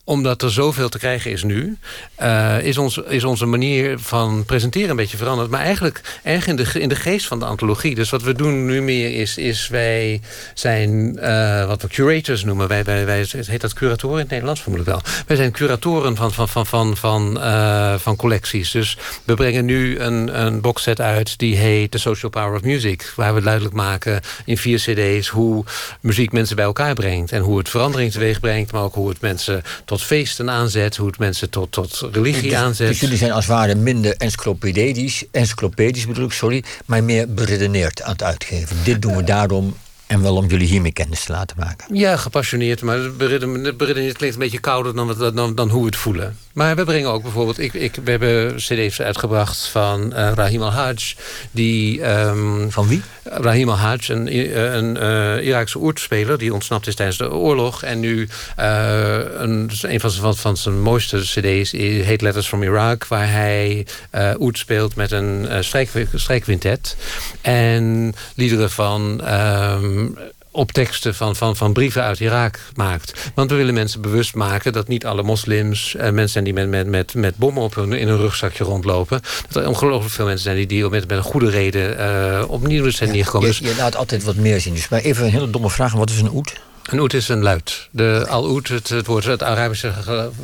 [0.09, 1.77] omdat er zoveel te krijgen is nu...
[2.21, 5.49] Uh, is, ons, is onze manier van presenteren een beetje veranderd.
[5.49, 7.95] Maar eigenlijk erg in de, in de geest van de antologie.
[7.95, 9.37] Dus wat we doen nu meer is...
[9.37, 10.21] is wij
[10.53, 12.67] zijn uh, wat we curators noemen.
[12.67, 15.13] Wij, wij, wij, heet dat curatoren in het Nederlands vermoedelijk wel.
[15.27, 18.71] Wij zijn curatoren van, van, van, van, van, uh, van collecties.
[18.71, 21.39] Dus we brengen nu een, een boxset uit...
[21.39, 23.13] die heet The Social Power of Music.
[23.15, 25.27] Waar we duidelijk maken in vier cd's...
[25.27, 25.63] hoe
[26.01, 27.31] muziek mensen bij elkaar brengt.
[27.31, 28.71] En hoe het verandering teweeg brengt.
[28.71, 32.53] Maar ook hoe het mensen tot feesten aanzet, hoe het mensen tot, tot religie dus,
[32.53, 32.87] aanzet.
[32.87, 38.01] Dus jullie zijn als het ware minder encyclopedisch, encyclopedisch bedoel ik, sorry, maar meer beredeneerd
[38.01, 38.75] aan het uitgeven.
[38.83, 39.75] Dit doen we daarom
[40.09, 41.95] en wel om jullie hiermee kennis te laten maken.
[41.95, 42.81] Ja, gepassioneerd.
[42.81, 46.37] Maar beredeneerd klinkt een beetje kouder dan, dan, dan hoe we het voelen.
[46.59, 47.59] Maar we brengen ook bijvoorbeeld...
[47.59, 51.15] Ik, ik, we hebben cd's uitgebracht van uh, Rahim al-Hajj.
[51.51, 53.01] Die, um, van wie?
[53.23, 56.37] Rahim al-Hajj, een, eh, een uh, Iraakse oertspeler...
[56.37, 57.83] die ontsnapt is tijdens de oorlog.
[57.83, 58.27] En nu
[58.59, 63.07] uh, een, een van, zijn, van zijn mooiste cd's heet Letters from Iraq...
[63.07, 63.85] waar hij
[64.15, 66.95] uh, oert speelt met een strijk, strijkwintet.
[67.41, 69.21] En liederen van...
[69.33, 70.17] Um,
[70.59, 73.31] op teksten van, van, van brieven uit Irak maakt.
[73.35, 75.93] Want we willen mensen bewust maken dat niet alle moslims...
[75.93, 79.21] Uh, mensen zijn die met, met, met, met bommen op hun, in hun rugzakje rondlopen.
[79.49, 82.89] Dat er ongelooflijk veel mensen zijn die, die met, met een goede reden uh, opnieuw
[82.89, 83.47] zijn neergekomen.
[83.47, 84.73] Je, je, laat altijd wat meer zien.
[84.73, 85.93] Dus maar even een hele domme vraag.
[85.93, 86.53] Wat is een oet?
[86.83, 87.87] Een oet is een luid.
[87.91, 89.93] De al-oet, het, het, woord, het Arabische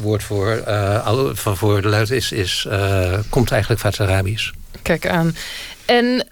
[0.02, 2.68] woord voor, uh, al, van voor de luid, is, is,
[3.30, 4.52] komt eigenlijk van het Arabisch.
[4.82, 5.36] Kijk aan.
[5.86, 6.25] En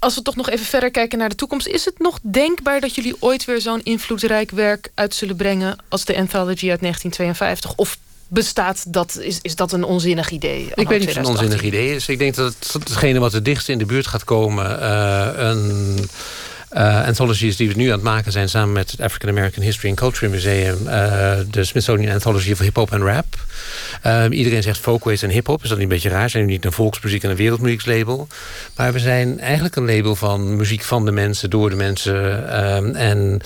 [0.00, 1.66] als we toch nog even verder kijken naar de toekomst...
[1.66, 5.78] is het nog denkbaar dat jullie ooit weer zo'n invloedrijk werk uit zullen brengen...
[5.88, 7.74] als de Anthology uit 1952?
[7.76, 7.98] Of
[8.28, 10.70] bestaat dat, is, is dat een onzinnig idee?
[10.74, 12.08] Ik weet niet of het een onzinnig idee is.
[12.08, 14.80] Ik denk dat het, hetgene wat het dichtst in de buurt gaat komen...
[14.80, 15.98] Uh, een
[16.72, 18.48] uh, anthologies die we nu aan het maken zijn...
[18.48, 20.78] samen met het African American History and Culture Museum...
[20.86, 23.36] Uh, de Smithsonian Anthology of Hip Hop en Rap.
[24.06, 25.62] Uh, iedereen zegt folkways en hip-hop.
[25.62, 26.30] Is dat niet een beetje raar?
[26.30, 28.28] Zijn we niet een volksmuziek en een wereldmuzieklabel?
[28.76, 32.14] Maar we zijn eigenlijk een label van muziek van de mensen, door de mensen.
[32.14, 33.40] Uh, en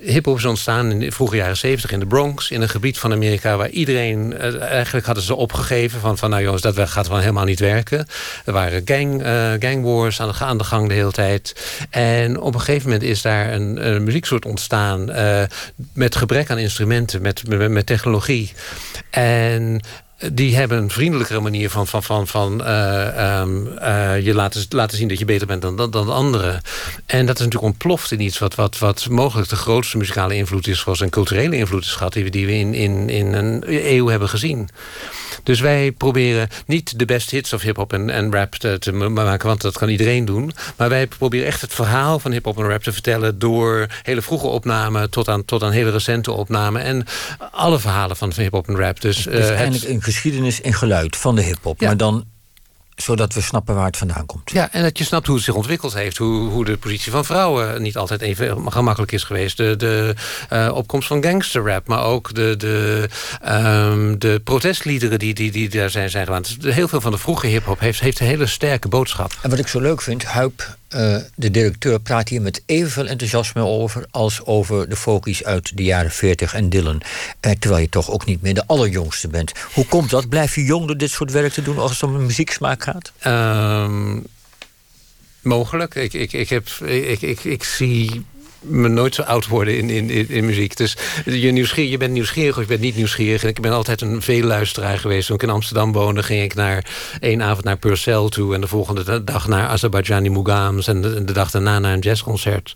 [0.00, 3.12] hip-hop is ontstaan in de vroege jaren zeventig in de Bronx, in een gebied van
[3.12, 7.44] Amerika waar iedereen, eigenlijk hadden ze opgegeven van, van nou jongens, dat gaat gewoon helemaal
[7.44, 8.06] niet werken.
[8.44, 9.22] Er waren gang,
[9.60, 11.54] gang wars aan de, gang de hele tijd.
[11.90, 15.10] En op een gegeven moment is daar een, een muzieksoort ontstaan
[15.92, 18.52] met gebrek aan instrumenten, met, met technologie.
[19.12, 19.80] En
[20.32, 24.96] die hebben een vriendelijkere manier van, van, van, van uh, um, uh, je laten, laten
[24.96, 26.62] zien dat je beter bent dan, dan, dan anderen.
[27.06, 30.66] En dat is natuurlijk ontploft in iets wat, wat, wat mogelijk de grootste muzikale invloed
[30.66, 33.62] is, zoals een culturele invloed is gehad, die we, die we in, in, in een
[33.66, 34.68] eeuw hebben gezien.
[35.42, 39.46] Dus wij proberen niet de best hits of hip-hop en, en rap te, te, maken,
[39.46, 40.52] want dat kan iedereen doen.
[40.76, 44.46] Maar wij proberen echt het verhaal van hip-hop en rap te vertellen door hele vroege
[44.46, 46.82] opnamen tot aan, tot aan hele recente opnamen.
[46.82, 47.06] En
[47.50, 49.00] alle verhalen van hip-hop en rap.
[49.00, 49.84] Dus, dus uh, het...
[50.06, 51.80] geschiedenis in geluid van de hip-hop.
[51.80, 51.86] Ja.
[51.86, 52.24] Maar dan
[52.96, 54.50] zodat we snappen waar het vandaan komt.
[54.50, 56.16] Ja, en dat je snapt hoe het zich ontwikkeld heeft.
[56.16, 59.56] Hoe, hoe de positie van vrouwen niet altijd even gemakkelijk is geweest.
[59.56, 60.14] De, de
[60.52, 61.86] uh, opkomst van gangsterrap.
[61.86, 63.08] Maar ook de, de,
[63.48, 66.42] um, de protestliederen die, die, die daar zijn, zijn gedaan.
[66.42, 69.32] Dus heel veel van de vroege hiphop heeft, heeft een hele sterke boodschap.
[69.42, 73.62] En wat ik zo leuk vind, Huip uh, de directeur praat hier met evenveel enthousiasme
[73.62, 77.02] over als over de focus uit de jaren 40 en Dylan.
[77.40, 79.52] Uh, terwijl je toch ook niet meer de allerjongste bent.
[79.74, 80.28] Hoe komt dat?
[80.28, 83.12] Blijf je jong door dit soort werk te doen als het om muzieksmaak gaat?
[83.26, 84.26] Um,
[85.42, 85.94] mogelijk.
[85.94, 88.24] Ik, ik, ik, heb, ik, ik, ik zie
[88.68, 90.76] me nooit zo oud worden in, in, in, muziek.
[90.76, 93.42] Dus je, je bent nieuwsgierig of je bent niet nieuwsgierig.
[93.42, 95.26] En ik ben altijd een veelluisteraar geweest.
[95.26, 96.86] Toen ik in Amsterdam woonde, ging ik naar
[97.20, 98.54] één avond naar Purcell toe...
[98.54, 100.86] en de volgende dag naar Azerbaijani Mugams...
[100.86, 102.72] en de, dag daarna naar een jazzconcert.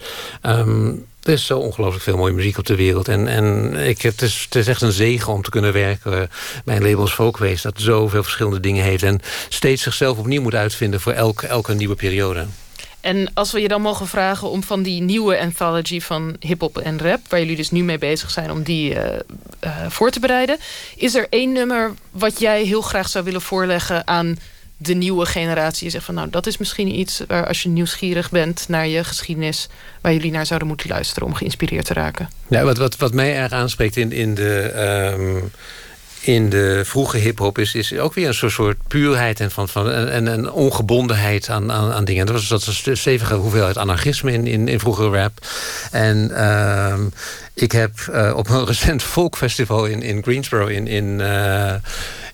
[0.47, 3.09] Um, er is zo ongelooflijk veel mooie muziek op de wereld.
[3.09, 6.31] En, en ik, het, is, het is echt een zegen om te kunnen werken
[6.65, 7.63] bij een label als Folkways...
[7.63, 9.03] dat zoveel verschillende dingen heeft...
[9.03, 12.47] en steeds zichzelf opnieuw moet uitvinden voor elke, elke nieuwe periode.
[13.01, 16.99] En als we je dan mogen vragen om van die nieuwe anthology van hip-hop en
[16.99, 19.03] rap, waar jullie dus nu mee bezig zijn om die uh,
[19.65, 20.59] uh, voor te bereiden,
[20.97, 24.39] is er één nummer wat jij heel graag zou willen voorleggen aan
[24.77, 25.85] de nieuwe generatie?
[25.85, 29.05] Je zegt van nou, dat is misschien iets waar als je nieuwsgierig bent naar je
[29.05, 29.69] geschiedenis,
[30.01, 32.31] waar jullie naar zouden moeten luisteren om geïnspireerd te raken.
[32.49, 34.73] Ja, wat, wat, wat mij erg aanspreekt in, in de.
[35.19, 35.51] Um
[36.21, 39.91] in de vroege hip-hop is, is ook weer een soort, soort puurheid en, van, van,
[39.91, 42.27] en, en ongebondenheid aan, aan, aan dingen.
[42.27, 45.47] Dat was, dat was een stevige hoeveelheid anarchisme in, in, in vroege rap.
[45.91, 46.95] En uh,
[47.55, 50.87] ik heb uh, op een recent folkfestival in, in Greensboro in.
[50.87, 51.75] in uh,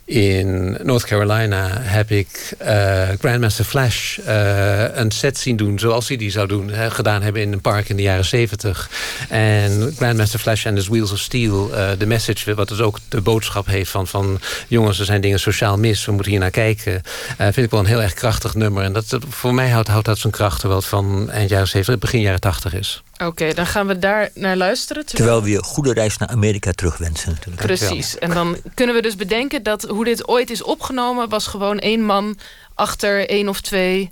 [0.07, 6.16] in North Carolina heb ik uh, Grandmaster Flash uh, een set zien doen zoals hij
[6.16, 8.90] die zou doen, hè, gedaan hebben in een park in de jaren 70.
[9.28, 13.20] En Grandmaster Flash en his Wheels of Steel, uh, de message, wat dus ook de
[13.20, 17.02] boodschap heeft van, van jongens, er zijn dingen sociaal mis, we moeten hier naar kijken.
[17.36, 18.82] vind ik wel een heel erg krachtig nummer.
[18.82, 21.98] En dat, voor mij houdt, houdt dat zijn kracht terwijl het van eind jaren 70,
[21.98, 23.02] begin jaren 80 is.
[23.19, 25.07] Oké, dan gaan we daar naar luisteren.
[25.07, 27.31] Terwijl, we je goede reis naar Amerika terugwensen.
[27.31, 27.62] Natuurlijk.
[27.62, 28.19] Precies.
[28.19, 31.29] En dan kunnen we dus bedenken dat hoe dit ooit is opgenomen...
[31.29, 32.39] was gewoon één man
[32.75, 34.09] achter één of twee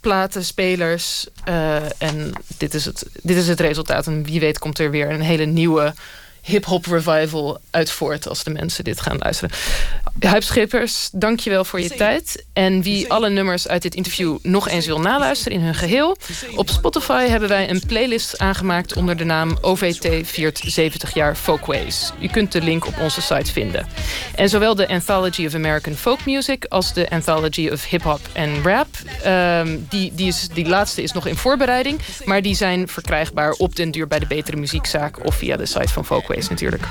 [0.00, 1.26] platenspelers.
[1.48, 4.06] Uh, en dit is, het, dit is het resultaat.
[4.06, 5.94] En wie weet komt er weer een hele nieuwe
[6.48, 9.56] hip-hop revival uit voort als de mensen dit gaan luisteren.
[10.20, 12.44] Huip Schippers, dankjewel voor je tijd.
[12.52, 16.16] En wie alle nummers uit dit interview nog eens wil naluisteren in hun geheel...
[16.54, 22.12] op Spotify hebben wij een playlist aangemaakt onder de naam OVT viert 70 jaar Folkways.
[22.20, 23.86] U kunt de link op onze site vinden.
[24.34, 28.62] En zowel de Anthology of American Folk Music als de Anthology of Hip Hop en
[28.62, 28.86] Rap...
[29.26, 32.00] Um, die, die, is, die laatste is nog in voorbereiding...
[32.24, 35.26] maar die zijn verkrijgbaar op den duur bij de Betere Muziekzaak...
[35.26, 36.86] of via de site van Folkways natuurlijk.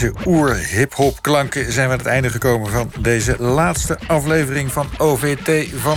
[0.00, 5.70] Deze oer-hip-hop klanken zijn we aan het einde gekomen van deze laatste aflevering van OVT
[5.74, 5.96] van